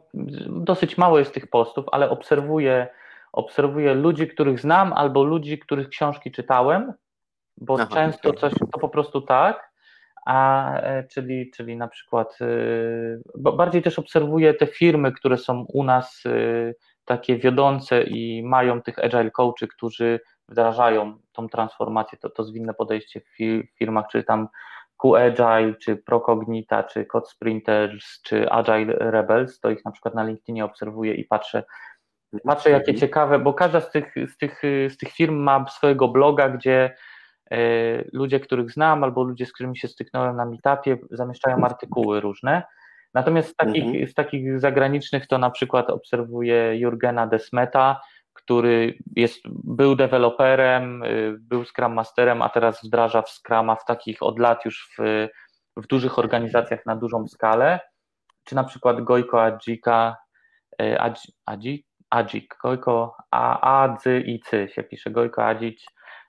[0.47, 2.89] dosyć mało jest tych postów, ale obserwuję,
[3.33, 6.93] obserwuję ludzi, których znam, albo ludzi, których książki czytałem,
[7.57, 8.41] bo Aha, często okay.
[8.41, 9.69] coś to po prostu tak,
[10.27, 15.85] a e, czyli, czyli na przykład yy, bardziej też obserwuję te firmy, które są u
[15.85, 22.45] nas yy, takie wiodące i mają tych agile coachy, którzy wdrażają tą transformację, to, to
[22.45, 23.37] zwinne podejście w
[23.79, 24.49] firmach, czy tam
[25.03, 30.65] QAgile, czy Procognita, czy Code Sprinters, czy Agile Rebels, to ich na przykład na LinkedInie
[30.65, 31.65] obserwuję i patrzę,
[32.45, 32.99] patrzę jakie mhm.
[32.99, 36.95] ciekawe, bo każda z tych, z tych, z tych firm ma swojego bloga, gdzie
[37.51, 37.59] e,
[38.13, 42.63] ludzie, których znam, albo ludzie, z którymi się styknąłem na meetupie, zamieszczają artykuły różne.
[43.15, 44.09] Natomiast z takich, mhm.
[44.09, 48.01] z takich zagranicznych to na przykład obserwuję Jurgena Desmeta,
[48.49, 54.23] który jest, był deweloperem, y, był Scrum Masterem, a teraz wdraża w Scrama w takich
[54.23, 55.29] od lat już w,
[55.77, 57.81] w dużych organizacjach na dużą skalę,
[58.45, 60.17] czy na przykład Gojko Adzika,
[60.83, 61.01] y,
[61.47, 65.79] Adzik, Adzik, Gojko A, A, Dzy i Cy się pisze, Gojko Adzik,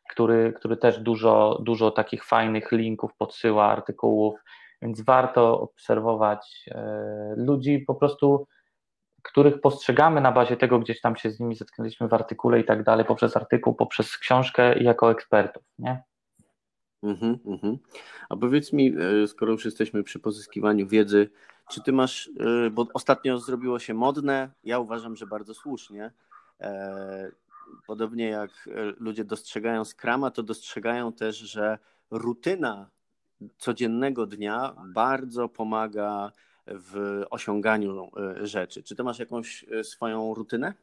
[0.09, 4.39] który, który też dużo, dużo takich fajnych linków podsyła, artykułów,
[4.81, 6.73] więc warto obserwować y,
[7.35, 8.47] ludzi po prostu
[9.29, 12.83] których postrzegamy na bazie tego, gdzieś tam się z nimi zetknęliśmy w artykule i tak
[12.83, 16.03] dalej, poprzez artykuł, poprzez książkę i jako ekspertów, nie?
[17.03, 17.77] Mhm, mhm.
[18.29, 21.29] A powiedz mi, e, skoro już jesteśmy przy pozyskiwaniu wiedzy,
[21.69, 26.11] czy ty masz, e, bo ostatnio zrobiło się modne, ja uważam, że bardzo słusznie,
[26.61, 27.31] e,
[27.87, 28.69] podobnie jak
[28.99, 31.79] ludzie dostrzegają skrama, to dostrzegają też, że
[32.11, 32.89] rutyna
[33.57, 36.31] codziennego dnia bardzo pomaga
[36.71, 38.11] w osiąganiu
[38.41, 38.83] e, rzeczy.
[38.83, 40.73] Czy ty masz jakąś e, swoją rutynę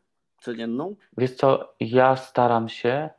[0.41, 0.97] codzienną?
[1.19, 3.11] Wiesz co, ja staram się,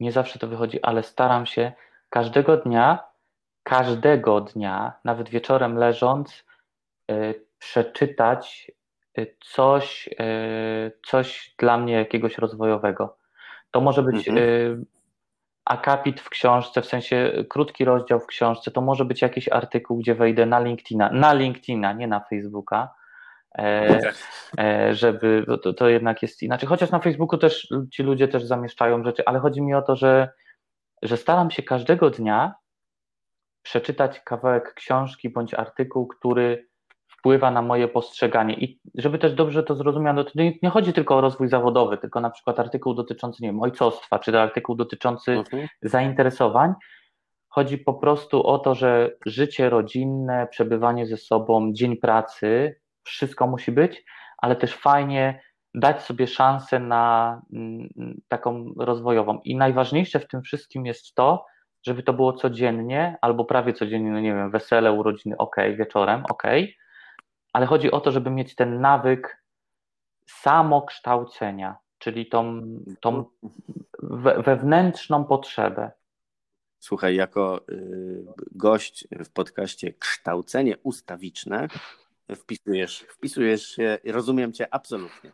[0.00, 1.72] nie zawsze to wychodzi, ale staram się
[2.10, 3.04] każdego dnia,
[3.62, 6.44] każdego dnia, nawet wieczorem leżąc,
[7.10, 8.72] e, przeczytać
[9.40, 10.08] coś,
[11.06, 13.16] coś dla mnie jakiegoś rozwojowego.
[13.70, 14.84] To może być mhm
[15.64, 20.14] akapit w książce, w sensie krótki rozdział w książce, to może być jakiś artykuł, gdzie
[20.14, 22.94] wejdę na LinkedIna, na LinkedIna, nie na Facebooka,
[23.58, 24.12] e,
[24.58, 26.68] e, żeby, to, to jednak jest inaczej.
[26.68, 30.28] Chociaż na Facebooku też ci ludzie też zamieszczają rzeczy, ale chodzi mi o to, że,
[31.02, 32.54] że staram się każdego dnia
[33.62, 36.68] przeczytać kawałek książki bądź artykuł, który
[37.24, 38.54] wpływa na moje postrzeganie.
[38.54, 42.30] I żeby też dobrze to zrozumiano, to nie, chodzi tylko o rozwój zawodowy, tylko na
[42.30, 45.68] przykład artykuł dotyczący, nie wiem, ojcostwa, czy artykuł dotyczący mhm.
[45.82, 46.74] zainteresowań.
[47.48, 53.72] Chodzi po prostu o to, że życie rodzinne, przebywanie ze sobą, dzień pracy, wszystko musi
[53.72, 54.04] być,
[54.38, 55.40] ale też fajnie
[55.74, 57.88] dać sobie szansę na mm,
[58.28, 59.40] taką rozwojową.
[59.44, 61.46] I najważniejsze w tym wszystkim jest to,
[61.86, 66.42] żeby to było codziennie albo prawie codziennie, no nie wiem, wesele, urodziny, ok, wieczorem, ok,
[67.54, 69.44] ale chodzi o to, żeby mieć ten nawyk
[70.26, 72.62] samokształcenia, czyli tą,
[73.00, 73.24] tą
[74.46, 75.90] wewnętrzną potrzebę.
[76.78, 81.68] Słuchaj, jako y, gość w podcaście Kształcenie Ustawiczne
[82.36, 85.32] wpisujesz, wpisujesz się, rozumiem Cię absolutnie.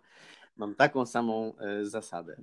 [0.56, 2.36] Mam taką samą y, zasadę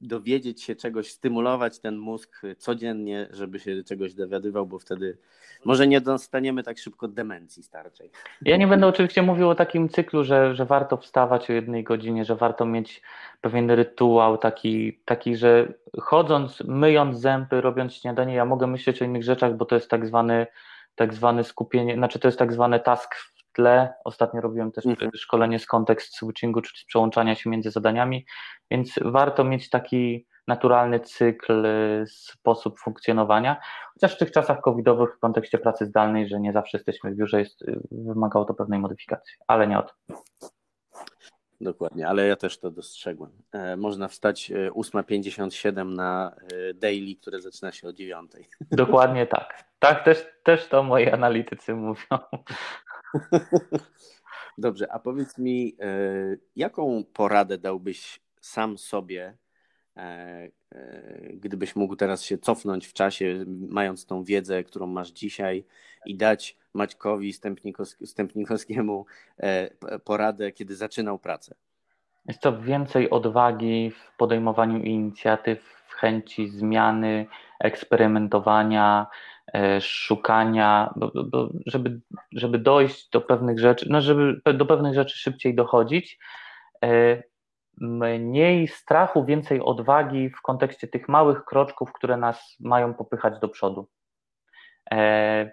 [0.00, 5.18] dowiedzieć się czegoś, stymulować ten mózg codziennie, żeby się czegoś dowiadywał, bo wtedy
[5.64, 8.10] może nie dostaniemy tak szybko demencji starczej.
[8.42, 12.24] Ja nie będę oczywiście mówił o takim cyklu, że, że warto wstawać o jednej godzinie,
[12.24, 13.02] że warto mieć
[13.40, 19.22] pewien rytuał taki, taki, że chodząc, myjąc zęby, robiąc śniadanie, ja mogę myśleć o innych
[19.22, 20.46] rzeczach, bo to jest tak zwany
[20.94, 23.14] tak zwane skupienie, znaczy to jest tak zwany task
[23.52, 23.94] tle.
[24.04, 25.10] Ostatnio robiłem też mhm.
[25.14, 28.26] szkolenie z kontekst switchingu, czyli z przełączania się między zadaniami,
[28.70, 33.60] więc warto mieć taki naturalny cykl, y, sposób funkcjonowania,
[33.94, 37.38] chociaż w tych czasach covidowych w kontekście pracy zdalnej, że nie zawsze jesteśmy w biurze,
[37.38, 40.16] jest, y, wymagało to pewnej modyfikacji, ale nie o tym.
[41.62, 43.30] Dokładnie, ale ja też to dostrzegłem.
[43.52, 46.32] E, można wstać 8.57 e, na
[46.70, 48.32] e, daily, które zaczyna się o 9.
[48.70, 49.64] Dokładnie tak.
[49.78, 52.18] Tak też, też to moi analitycy mówią.
[54.58, 55.76] Dobrze, a powiedz mi,
[56.56, 59.36] jaką poradę dałbyś sam sobie,
[61.34, 65.64] gdybyś mógł teraz się cofnąć w czasie, mając tą wiedzę, którą masz dzisiaj
[66.06, 67.32] i dać Maćkowi
[68.04, 69.06] Stępnikowskiemu
[70.04, 71.54] poradę, kiedy zaczynał pracę?
[72.28, 77.26] Jest to więcej odwagi w podejmowaniu inicjatyw, w chęci zmiany,
[77.60, 79.06] eksperymentowania, e,
[79.80, 82.00] szukania, bo, bo, żeby,
[82.32, 86.18] żeby dojść do pewnych rzeczy, no żeby do pewnych rzeczy szybciej dochodzić.
[86.84, 87.22] E,
[87.80, 93.88] mniej strachu, więcej odwagi w kontekście tych małych kroczków, które nas mają popychać do przodu.
[94.90, 95.52] E,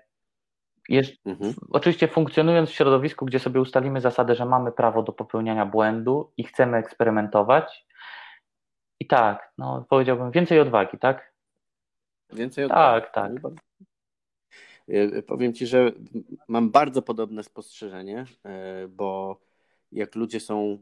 [0.89, 1.53] jest, mhm.
[1.69, 6.43] Oczywiście funkcjonując w środowisku, gdzie sobie ustalimy zasadę, że mamy prawo do popełniania błędu i
[6.43, 7.85] chcemy eksperymentować.
[8.99, 11.33] I tak, no powiedziałbym więcej odwagi, tak?
[12.33, 13.05] Więcej odwagi.
[13.13, 13.53] Tak, tak.
[14.87, 15.91] E, powiem Ci, że
[16.47, 19.39] mam bardzo podobne spostrzeżenie, e, bo
[19.91, 20.77] jak ludzie są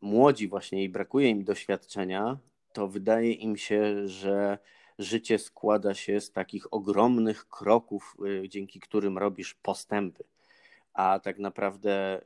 [0.00, 2.38] młodzi właśnie i brakuje im doświadczenia,
[2.72, 4.58] to wydaje im się, że
[4.98, 10.24] życie składa się z takich ogromnych kroków, y, dzięki którym robisz postępy.
[10.94, 12.20] A tak naprawdę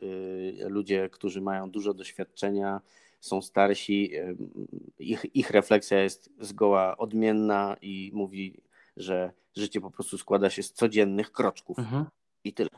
[0.68, 2.80] ludzie, którzy mają dużo doświadczenia,
[3.22, 4.36] są starsi, y,
[4.98, 8.62] ich, ich refleksja jest zgoła odmienna i mówi,
[8.96, 11.78] że życie po prostu składa się z codziennych kroczków.
[11.78, 12.04] Mhm.
[12.44, 12.68] I tyle.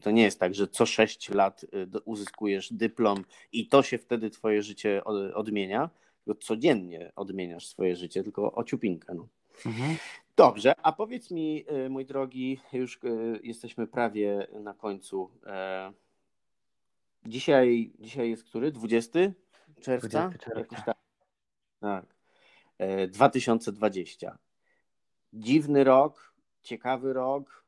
[0.00, 1.66] To nie jest tak, że co 6 lat
[2.04, 5.90] uzyskujesz dyplom i to się wtedy twoje życie odmienia,
[6.24, 9.14] tylko codziennie odmieniasz swoje życie, tylko o ciupinkę.
[9.14, 9.28] No.
[9.66, 9.96] Mhm.
[10.36, 15.30] Dobrze, a powiedz mi, y, mój drogi, już y, jesteśmy prawie na końcu.
[15.46, 15.92] E,
[17.26, 18.72] dzisiaj, dzisiaj jest który?
[18.72, 19.18] 20
[19.80, 20.28] czerwca?
[20.28, 20.82] 20 czerwca.
[20.82, 20.96] tak.
[21.80, 22.04] tak.
[23.08, 24.30] 2020.
[24.30, 24.36] E,
[25.32, 27.64] Dziwny rok, ciekawy rok,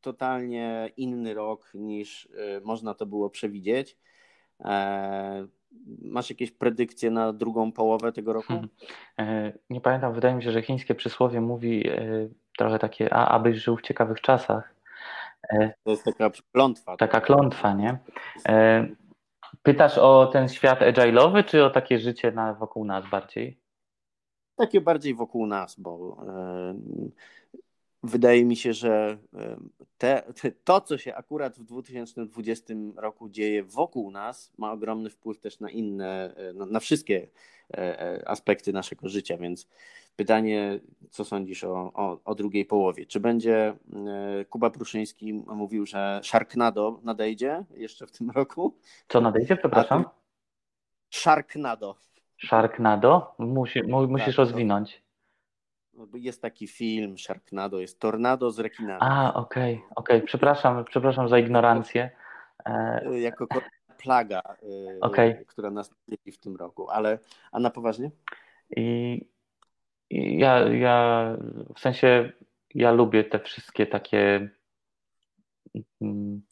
[0.00, 3.96] totalnie inny rok niż y, można to było przewidzieć.
[4.64, 5.46] E,
[6.02, 8.48] Masz jakieś predykcje na drugą połowę tego roku?
[8.48, 8.68] Hmm.
[9.18, 12.28] E, nie pamiętam, wydaje mi się, że chińskie przysłowie mówi e,
[12.58, 14.74] trochę takie, a abyś żył w ciekawych czasach.
[15.50, 16.96] E, to jest taka klątwa.
[16.96, 17.98] Taka klątwa, nie?
[19.62, 23.60] Pytasz o ten świat agile'owy, czy o takie życie na, wokół nas bardziej?
[24.56, 26.16] Takie bardziej wokół nas, bo
[28.02, 29.18] wydaje mi się, że
[29.98, 30.22] te,
[30.64, 35.70] to, co się akurat w 2020 roku dzieje wokół nas, ma ogromny wpływ też na
[35.70, 37.28] inne, na, na wszystkie
[37.74, 39.36] e, e, aspekty naszego życia.
[39.36, 39.68] Więc
[40.16, 40.80] pytanie,
[41.10, 43.06] co sądzisz o, o, o drugiej połowie?
[43.06, 48.76] Czy będzie e, Kuba Pruszyński mówił, że Sharknado nadejdzie jeszcze w tym roku?
[49.08, 50.04] Co nadejdzie, przepraszam?
[51.10, 51.96] Sharknado.
[52.46, 53.34] Sharknado?
[53.38, 55.02] Musi, musisz tak, rozwinąć.
[55.98, 58.98] No, jest taki film Sharknado, jest Tornado z rekinami.
[59.02, 60.26] A, okej, okay, okej, okay.
[60.26, 62.10] przepraszam, przepraszam za ignorancję.
[62.66, 63.46] E, y, jako
[63.98, 65.44] plaga, y, okay.
[65.46, 65.90] która nas
[66.32, 67.18] w tym roku, ale
[67.52, 68.10] a na poważnie?
[68.76, 69.20] I,
[70.10, 71.36] i ja, ja
[71.74, 72.32] w sensie
[72.74, 74.50] ja lubię te wszystkie takie
[76.00, 76.42] mm,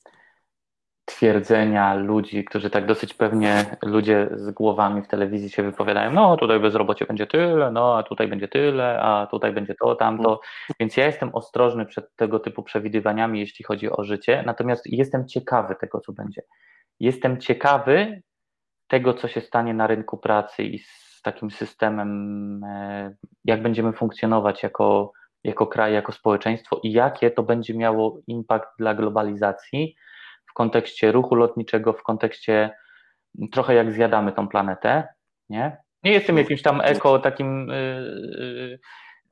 [1.07, 6.61] twierdzenia ludzi, którzy tak dosyć pewnie ludzie z głowami w telewizji się wypowiadają, no tutaj
[6.61, 10.41] bezrobocie będzie tyle, no a tutaj będzie tyle, a tutaj będzie to, tamto.
[10.81, 15.75] Więc ja jestem ostrożny przed tego typu przewidywaniami, jeśli chodzi o życie, natomiast jestem ciekawy
[15.81, 16.43] tego, co będzie.
[17.01, 18.23] Jestem ciekawy,
[18.87, 23.15] tego, co się stanie na rynku pracy i z takim systemem, e,
[23.45, 25.13] jak będziemy funkcjonować jako,
[25.45, 29.97] jako kraj, jako społeczeństwo i jakie to będzie miało impact dla globalizacji
[30.57, 32.71] kontekście ruchu lotniczego, w kontekście
[33.53, 35.09] trochę jak zjadamy tą planetę,
[35.49, 35.77] nie?
[36.03, 38.79] Nie jestem jakimś tam eko takim yy,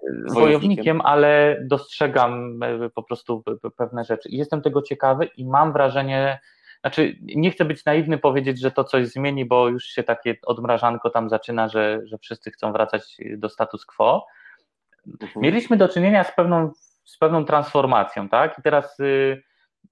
[0.02, 2.60] yy, wojownikiem, ale dostrzegam
[2.94, 3.42] po prostu
[3.76, 4.28] pewne rzeczy.
[4.28, 6.40] I jestem tego ciekawy i mam wrażenie,
[6.80, 11.10] znaczy, nie chcę być naiwny, powiedzieć, że to coś zmieni, bo już się takie odmrażanko
[11.10, 14.26] tam zaczyna, że, że wszyscy chcą wracać do status quo.
[15.22, 15.42] Mhm.
[15.42, 16.72] Mieliśmy do czynienia z pewną,
[17.05, 18.59] z pewną transformacją, tak?
[18.59, 19.42] I teraz y,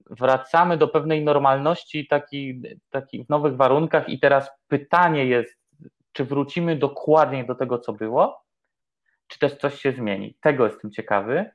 [0.09, 5.59] wracamy do pewnej normalności taki, taki w nowych warunkach, i teraz pytanie jest,
[6.11, 8.43] czy wrócimy dokładnie do tego, co było,
[9.27, 10.37] czy też coś się zmieni.
[10.41, 11.51] Tego jestem ciekawy.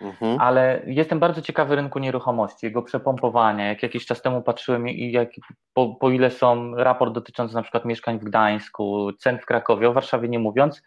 [0.00, 0.40] Mhm.
[0.40, 3.68] Ale jestem bardzo ciekawy rynku nieruchomości, jego przepompowania.
[3.68, 5.28] Jak jakiś czas temu patrzyłem i jak,
[5.72, 9.92] po, po ile są raport dotyczący na przykład mieszkań w Gdańsku, cen w Krakowie, o
[9.92, 10.82] Warszawie nie mówiąc,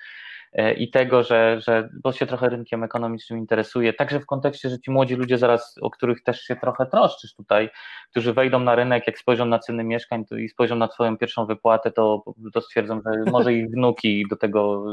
[0.78, 4.92] i tego, że, że bo się trochę rynkiem ekonomicznym interesuje, także w kontekście, że ci
[4.92, 7.70] młodzi ludzie zaraz, o których też się trochę troszczysz tutaj,
[8.12, 11.92] którzy wejdą na rynek, jak spojrzą na ceny mieszkań i spojrzą na twoją pierwszą wypłatę,
[11.92, 14.86] to, to stwierdzą, że może ich wnuki do tego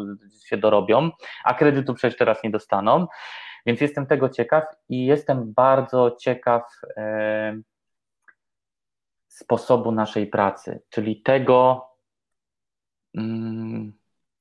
[0.45, 1.11] się dorobią,
[1.45, 3.07] a kredytu przecież teraz nie dostaną.
[3.67, 6.63] Więc jestem tego ciekaw i jestem bardzo ciekaw
[6.97, 7.57] e,
[9.29, 11.87] sposobu naszej pracy, czyli tego,
[13.17, 13.93] mm,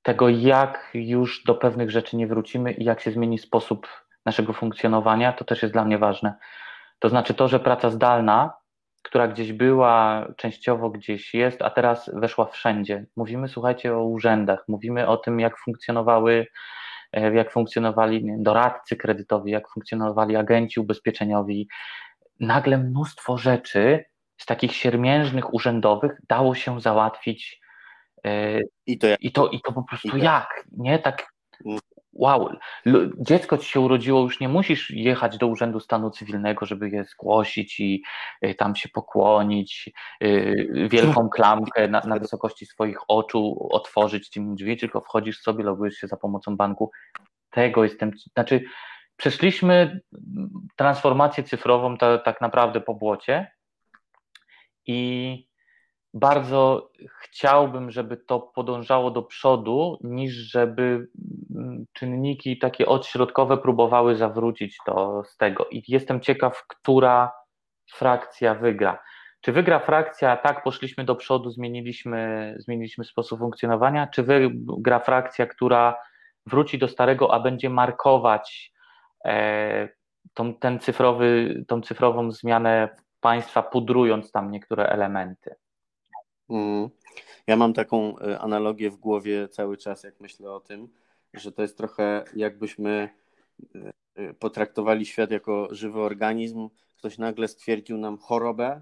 [0.04, 3.88] tego, jak już do pewnych rzeczy nie wrócimy i jak się zmieni sposób
[4.26, 6.36] naszego funkcjonowania, to też jest dla mnie ważne.
[7.00, 8.54] To znaczy to, że praca zdalna,
[9.02, 13.06] która gdzieś była, częściowo gdzieś jest, a teraz weszła wszędzie.
[13.16, 16.48] Mówimy, słuchajcie, o urzędach, mówimy o tym, jak funkcjonowały
[17.14, 21.68] E, jak funkcjonowali doradcy kredytowi, jak funkcjonowali agenci ubezpieczeniowi.
[22.40, 24.06] Nagle mnóstwo rzeczy
[24.38, 27.63] z takich siermiężnych urzędowych dało się załatwić.
[28.26, 29.22] E, I to, jak?
[29.22, 30.66] I to, i to po prostu jak?
[30.72, 31.34] Nie tak
[31.66, 31.80] mm
[32.14, 32.50] wow,
[33.18, 37.80] dziecko ci się urodziło, już nie musisz jechać do Urzędu Stanu Cywilnego, żeby je zgłosić
[37.80, 38.04] i
[38.46, 39.92] y, tam się pokłonić,
[40.24, 45.96] y, wielką klamkę na, na wysokości swoich oczu otworzyć tym drzwi, tylko wchodzisz sobie, logujesz
[45.96, 46.92] się za pomocą banku.
[47.50, 48.64] Tego jestem, znaczy
[49.18, 50.00] przeszliśmy
[50.76, 53.52] transformację cyfrową ta, tak naprawdę po błocie
[54.88, 55.48] i
[56.14, 61.08] bardzo chciałbym, żeby to podążało do przodu, niż żeby
[61.56, 65.68] mm, czynniki takie odśrodkowe próbowały zawrócić to z tego.
[65.72, 67.32] I jestem ciekaw, która
[67.94, 69.04] frakcja wygra.
[69.42, 75.96] Czy wygra frakcja, tak, poszliśmy do przodu, zmieniliśmy, zmieniliśmy sposób funkcjonowania, czy wygra frakcja, która
[76.46, 78.74] wróci do starego, a będzie markować
[79.26, 79.90] e,
[80.34, 82.90] tą, ten cyfrowy, tą cyfrową zmianę
[83.22, 85.56] państwa, pudrując tam niektóre elementy?
[86.50, 86.90] Mm.
[87.48, 90.90] Ja mam taką e, analogię w głowie cały czas, jak myślę o tym,
[91.34, 93.10] że to jest trochę jakbyśmy
[93.76, 96.70] e, e, potraktowali świat jako żywy organizm.
[96.98, 98.82] Ktoś nagle stwierdził nam chorobę,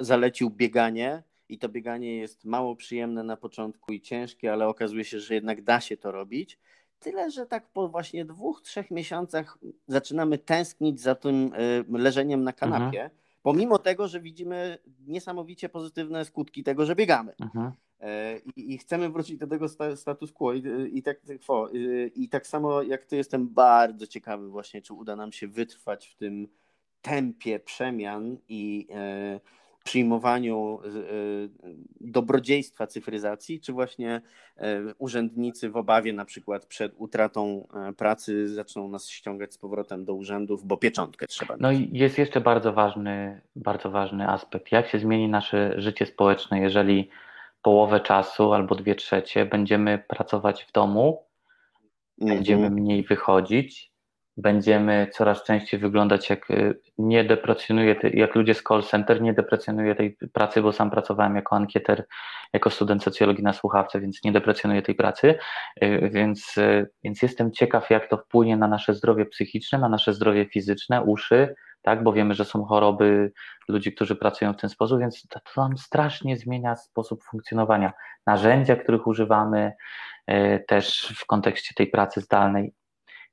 [0.00, 5.20] zalecił bieganie i to bieganie jest mało przyjemne na początku i ciężkie, ale okazuje się,
[5.20, 6.58] że jednak da się to robić.
[7.00, 9.58] Tyle, że tak po właśnie dwóch, trzech miesiącach
[9.88, 11.52] zaczynamy tęsknić za tym
[11.88, 13.04] leżeniem na kanapie.
[13.04, 17.34] Mhm pomimo tego, że widzimy niesamowicie pozytywne skutki tego, że biegamy.
[17.40, 17.72] Mhm.
[18.00, 20.52] E, I, I, chcemy wrócić do tego status quo.
[20.52, 20.62] I,
[20.92, 21.20] i, tak,
[22.14, 26.14] I tak samo jak ty jestem bardzo ciekawy właśnie, czy uda nam się wytrwać w
[26.14, 26.48] tym
[27.02, 29.40] tempie przemian i e,
[29.86, 30.88] przyjmowaniu e,
[32.00, 34.20] dobrodziejstwa cyfryzacji, czy właśnie
[34.56, 40.04] e, urzędnicy w obawie na przykład przed utratą e, pracy zaczną nas ściągać z powrotem
[40.04, 44.72] do urzędów, bo pieczątkę trzeba No i jest jeszcze bardzo ważny, bardzo ważny aspekt.
[44.72, 47.08] Jak się zmieni nasze życie społeczne, jeżeli
[47.62, 51.22] połowę czasu albo dwie trzecie będziemy pracować w domu,
[52.18, 52.82] będziemy mhm.
[52.82, 53.95] mniej wychodzić,
[54.36, 59.94] będziemy coraz częściej wyglądać jak y, nie deprecjonuję, jak ludzie z call center, nie deprecjonuję
[59.94, 62.06] tej pracy, bo sam pracowałem jako ankieter,
[62.52, 65.38] jako student socjologii na słuchawce, więc nie deprecjonuję tej pracy,
[65.82, 70.14] y, więc, y, więc jestem ciekaw, jak to wpłynie na nasze zdrowie psychiczne, na nasze
[70.14, 73.32] zdrowie fizyczne, uszy, tak, bo wiemy, że są choroby
[73.68, 77.92] ludzi, którzy pracują w ten sposób, więc to, to nam strasznie zmienia sposób funkcjonowania.
[78.26, 79.72] Narzędzia, których używamy
[80.68, 82.72] też w kontekście tej pracy zdalnej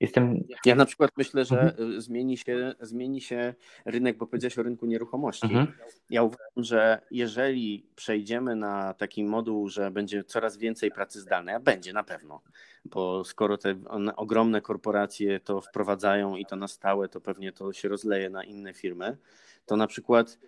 [0.03, 0.43] Jestem...
[0.65, 2.01] Ja na przykład myślę, że mhm.
[2.01, 3.53] zmieni, się, zmieni się
[3.85, 5.45] rynek, bo powiedziałeś o rynku nieruchomości.
[5.45, 5.67] Mhm.
[6.09, 11.59] Ja uważam, że jeżeli przejdziemy na taki moduł, że będzie coraz więcej pracy zdalnej, a
[11.59, 12.41] będzie na pewno,
[12.85, 13.75] bo skoro te
[14.15, 18.73] ogromne korporacje to wprowadzają i to na stałe, to pewnie to się rozleje na inne
[18.73, 19.17] firmy,
[19.65, 20.39] to na przykład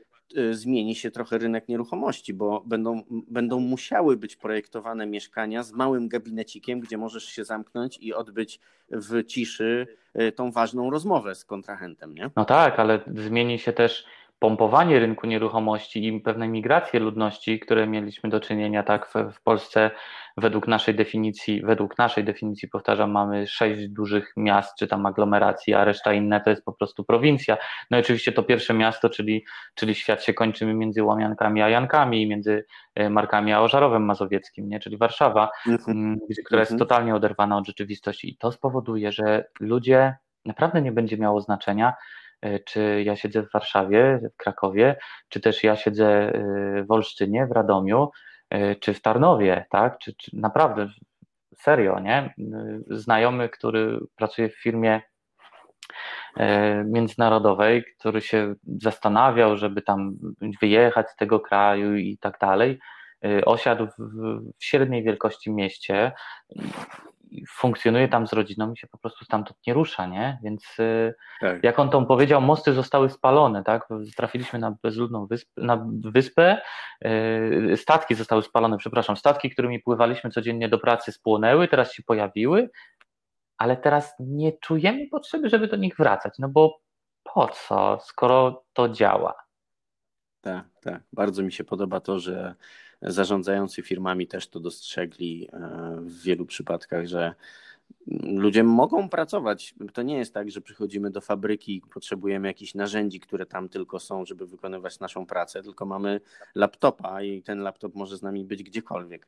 [0.52, 6.80] zmieni się trochę rynek nieruchomości, bo będą, będą musiały być projektowane mieszkania z małym gabinecikiem,
[6.80, 8.60] gdzie możesz się zamknąć i odbyć
[8.91, 9.88] w ciszy
[10.35, 12.14] tą ważną rozmowę z kontrahentem.
[12.14, 12.30] Nie?
[12.35, 14.06] No tak, ale zmieni się też
[14.45, 19.91] pompowanie rynku nieruchomości i pewnej migracje ludności, które mieliśmy do czynienia tak w, w, Polsce
[20.38, 25.85] według naszej definicji, według naszej definicji powtarzam, mamy sześć dużych miast czy tam aglomeracji, a
[25.85, 27.57] reszta inne to jest po prostu prowincja.
[27.91, 29.45] No i oczywiście to pierwsze miasto, czyli,
[29.76, 32.65] czyli świat się kończy między Łamiankami a Jankami, między
[32.95, 34.80] e, Markami a Ożarowem Mazowieckim, nie?
[34.80, 36.15] czyli Warszawa, mm -hmm.
[36.45, 36.88] która jest mm -hmm.
[36.88, 40.15] totalnie oderwana od rzeczywistości i to spowoduje, że ludzie
[40.45, 41.93] naprawdę nie będzie miało znaczenia,
[42.65, 44.95] czy ja siedzę w Warszawie, w Krakowie,
[45.30, 48.09] czy też ja siedzę e, w Olsztynie, w Radomiu,
[48.49, 49.97] e, czy w Tarnowie, tak?
[49.97, 50.89] Czy, czy naprawdę
[51.55, 52.34] serio, nie?
[52.89, 55.01] Znajomy, który pracuje w firmie
[56.85, 60.15] międzynarodowej, który się zastanawiał, żeby tam
[60.61, 62.80] wyjechać z tego kraju i tak dalej,
[63.45, 66.11] osiadł w średniej wielkości mieście
[67.49, 70.39] funkcjonuje tam z rodziną i się po prostu stamtąd nie rusza, nie?
[70.43, 71.63] Więc y, tak.
[71.63, 73.87] jak on to powiedział, mosty zostały spalone, tak?
[74.15, 76.61] Trafiliśmy na bezludną wyspę, na wyspę,
[77.05, 82.69] y, statki zostały spalone, przepraszam, statki, którymi pływaliśmy codziennie do pracy spłonęły, teraz się pojawiły,
[83.57, 86.79] ale teraz nie czujemy potrzeby, żeby do nich wracać, no bo
[87.33, 89.33] po co, skoro to działa?
[90.41, 91.03] Tak, tak.
[91.13, 92.55] Bardzo mi się podoba to, że
[93.11, 97.36] zarządzający firmami też to dostrzegli e, w wielu przypadkach, że
[98.23, 99.76] ludzie mogą pracować.
[99.94, 103.99] To nie jest tak, że przychodzimy do fabryki i potrzebujemy jakichś narzędzi, które tam tylko
[103.99, 106.22] są, żeby wykonywać naszą pracę, tylko mamy
[106.56, 109.27] laptopa i ten laptop może z nami być gdziekolwiek.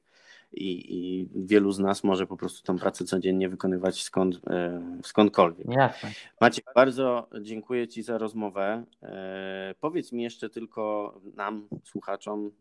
[0.53, 5.67] I, i wielu z nas może po prostu tą pracę codziennie wykonywać skąd, e, skądkolwiek.
[5.69, 6.11] Jasne.
[6.41, 8.83] Macie, bardzo dziękuję Ci za rozmowę.
[9.03, 12.51] E, powiedz mi jeszcze tylko nam, słuchaczom,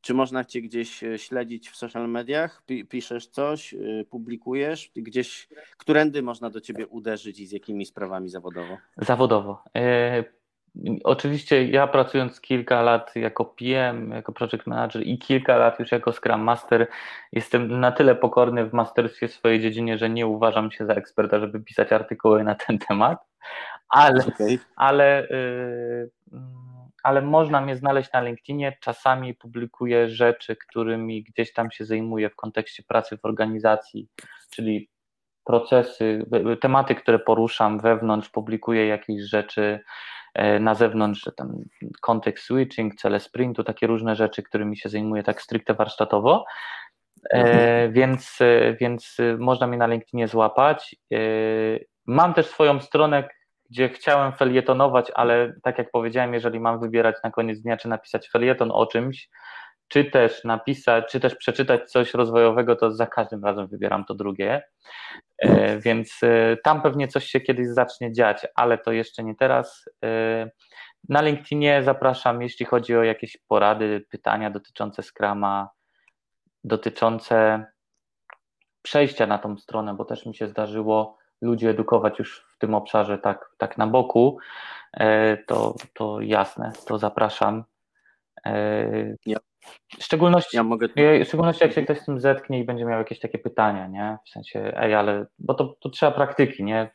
[0.00, 2.62] czy można Cię gdzieś e, śledzić w social mediach?
[2.88, 3.78] Piszesz coś, e,
[4.10, 4.90] publikujesz?
[4.96, 8.76] Gdzieś, którędy można do Ciebie uderzyć i z jakimi sprawami zawodowo?
[8.96, 9.64] Zawodowo.
[9.76, 10.24] E,
[11.04, 16.12] oczywiście ja pracując kilka lat jako PM, jako project manager i kilka lat już jako
[16.12, 16.86] Scrum Master,
[17.32, 21.60] jestem na tyle pokorny w masterstwie swojej dziedzinie, że nie uważam się za eksperta, żeby
[21.60, 23.18] pisać artykuły na ten temat,
[23.88, 24.58] ale, okay.
[24.76, 25.28] ale
[27.04, 28.76] ale można mnie znaleźć na LinkedInie.
[28.80, 34.08] Czasami publikuję rzeczy, którymi gdzieś tam się zajmuję w kontekście pracy w organizacji,
[34.50, 34.90] czyli
[35.44, 36.26] procesy,
[36.60, 39.80] tematy, które poruszam wewnątrz, publikuję jakieś rzeczy
[40.34, 41.58] e, na zewnątrz, tam
[42.00, 46.44] kontekst switching, cele sprintu, takie różne rzeczy, którymi się zajmuję tak stricte warsztatowo.
[47.32, 47.92] E, mhm.
[47.92, 50.96] więc, e, więc można mnie na LinkedInie złapać.
[52.06, 53.28] Mam też swoją stronę,
[53.74, 58.28] gdzie chciałem felietonować, ale tak jak powiedziałem, jeżeli mam wybierać na koniec dnia, czy napisać
[58.28, 59.28] felieton o czymś,
[59.88, 64.62] czy też napisać, czy też przeczytać coś rozwojowego, to za każdym razem wybieram to drugie.
[65.38, 69.84] E, więc e, tam pewnie coś się kiedyś zacznie dziać, ale to jeszcze nie teraz.
[70.04, 70.50] E,
[71.08, 75.68] na LinkedInie zapraszam, jeśli chodzi o jakieś porady, pytania dotyczące Scrama,
[76.64, 77.66] dotyczące
[78.82, 83.18] przejścia na tą stronę, bo też mi się zdarzyło ludzi edukować już w tym obszarze
[83.18, 84.38] tak, tak na boku,
[84.92, 87.64] e, to, to jasne, to zapraszam.
[88.46, 89.38] E, ja.
[89.98, 90.88] W szczególności, ja mogę...
[91.24, 94.18] w szczególności jak się ktoś z tym zetknie i będzie miał jakieś takie pytania, nie?
[94.26, 96.90] W sensie, ej, ale, bo to, to trzeba praktyki, nie?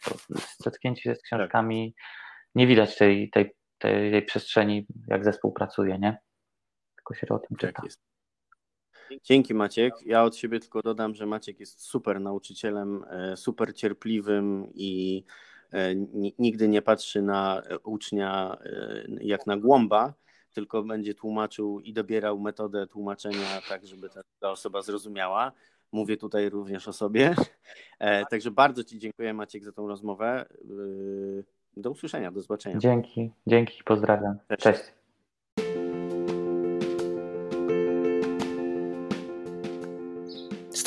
[0.57, 1.95] Zetknięcie się z książkami,
[2.55, 6.17] nie widać tej, tej, tej, tej przestrzeni, jak zespół pracuje, nie?
[6.95, 7.73] Tylko się o tym tak czyta.
[7.73, 8.08] Tak jest.
[9.23, 9.93] Dzięki Maciek.
[10.05, 15.23] Ja od siebie tylko dodam, że Maciek jest super nauczycielem, e, super cierpliwym i
[15.71, 15.95] e,
[16.39, 20.13] nigdy nie patrzy na ucznia e, jak na głąba,
[20.53, 24.09] tylko będzie tłumaczył i dobierał metodę tłumaczenia tak, żeby
[24.39, 25.51] ta osoba zrozumiała.
[25.91, 27.35] Mówię tutaj również o sobie.
[28.29, 30.45] Także bardzo Ci dziękuję Maciek za tą rozmowę.
[31.77, 32.77] Do usłyszenia, do zobaczenia.
[32.77, 34.37] Dzięki, dzięki, pozdrawiam.
[34.59, 34.98] Cześć.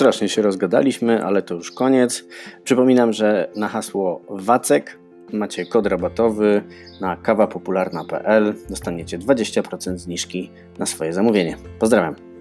[0.03, 2.25] Strasznie się rozgadaliśmy, ale to już koniec.
[2.65, 4.99] Przypominam, że na hasło WACEK
[5.33, 6.63] macie kod rabatowy
[7.01, 8.55] na kawapopularna.pl.
[8.71, 11.57] Dostaniecie 20% zniżki na swoje zamówienie.
[11.79, 12.32] Pozdrawiam.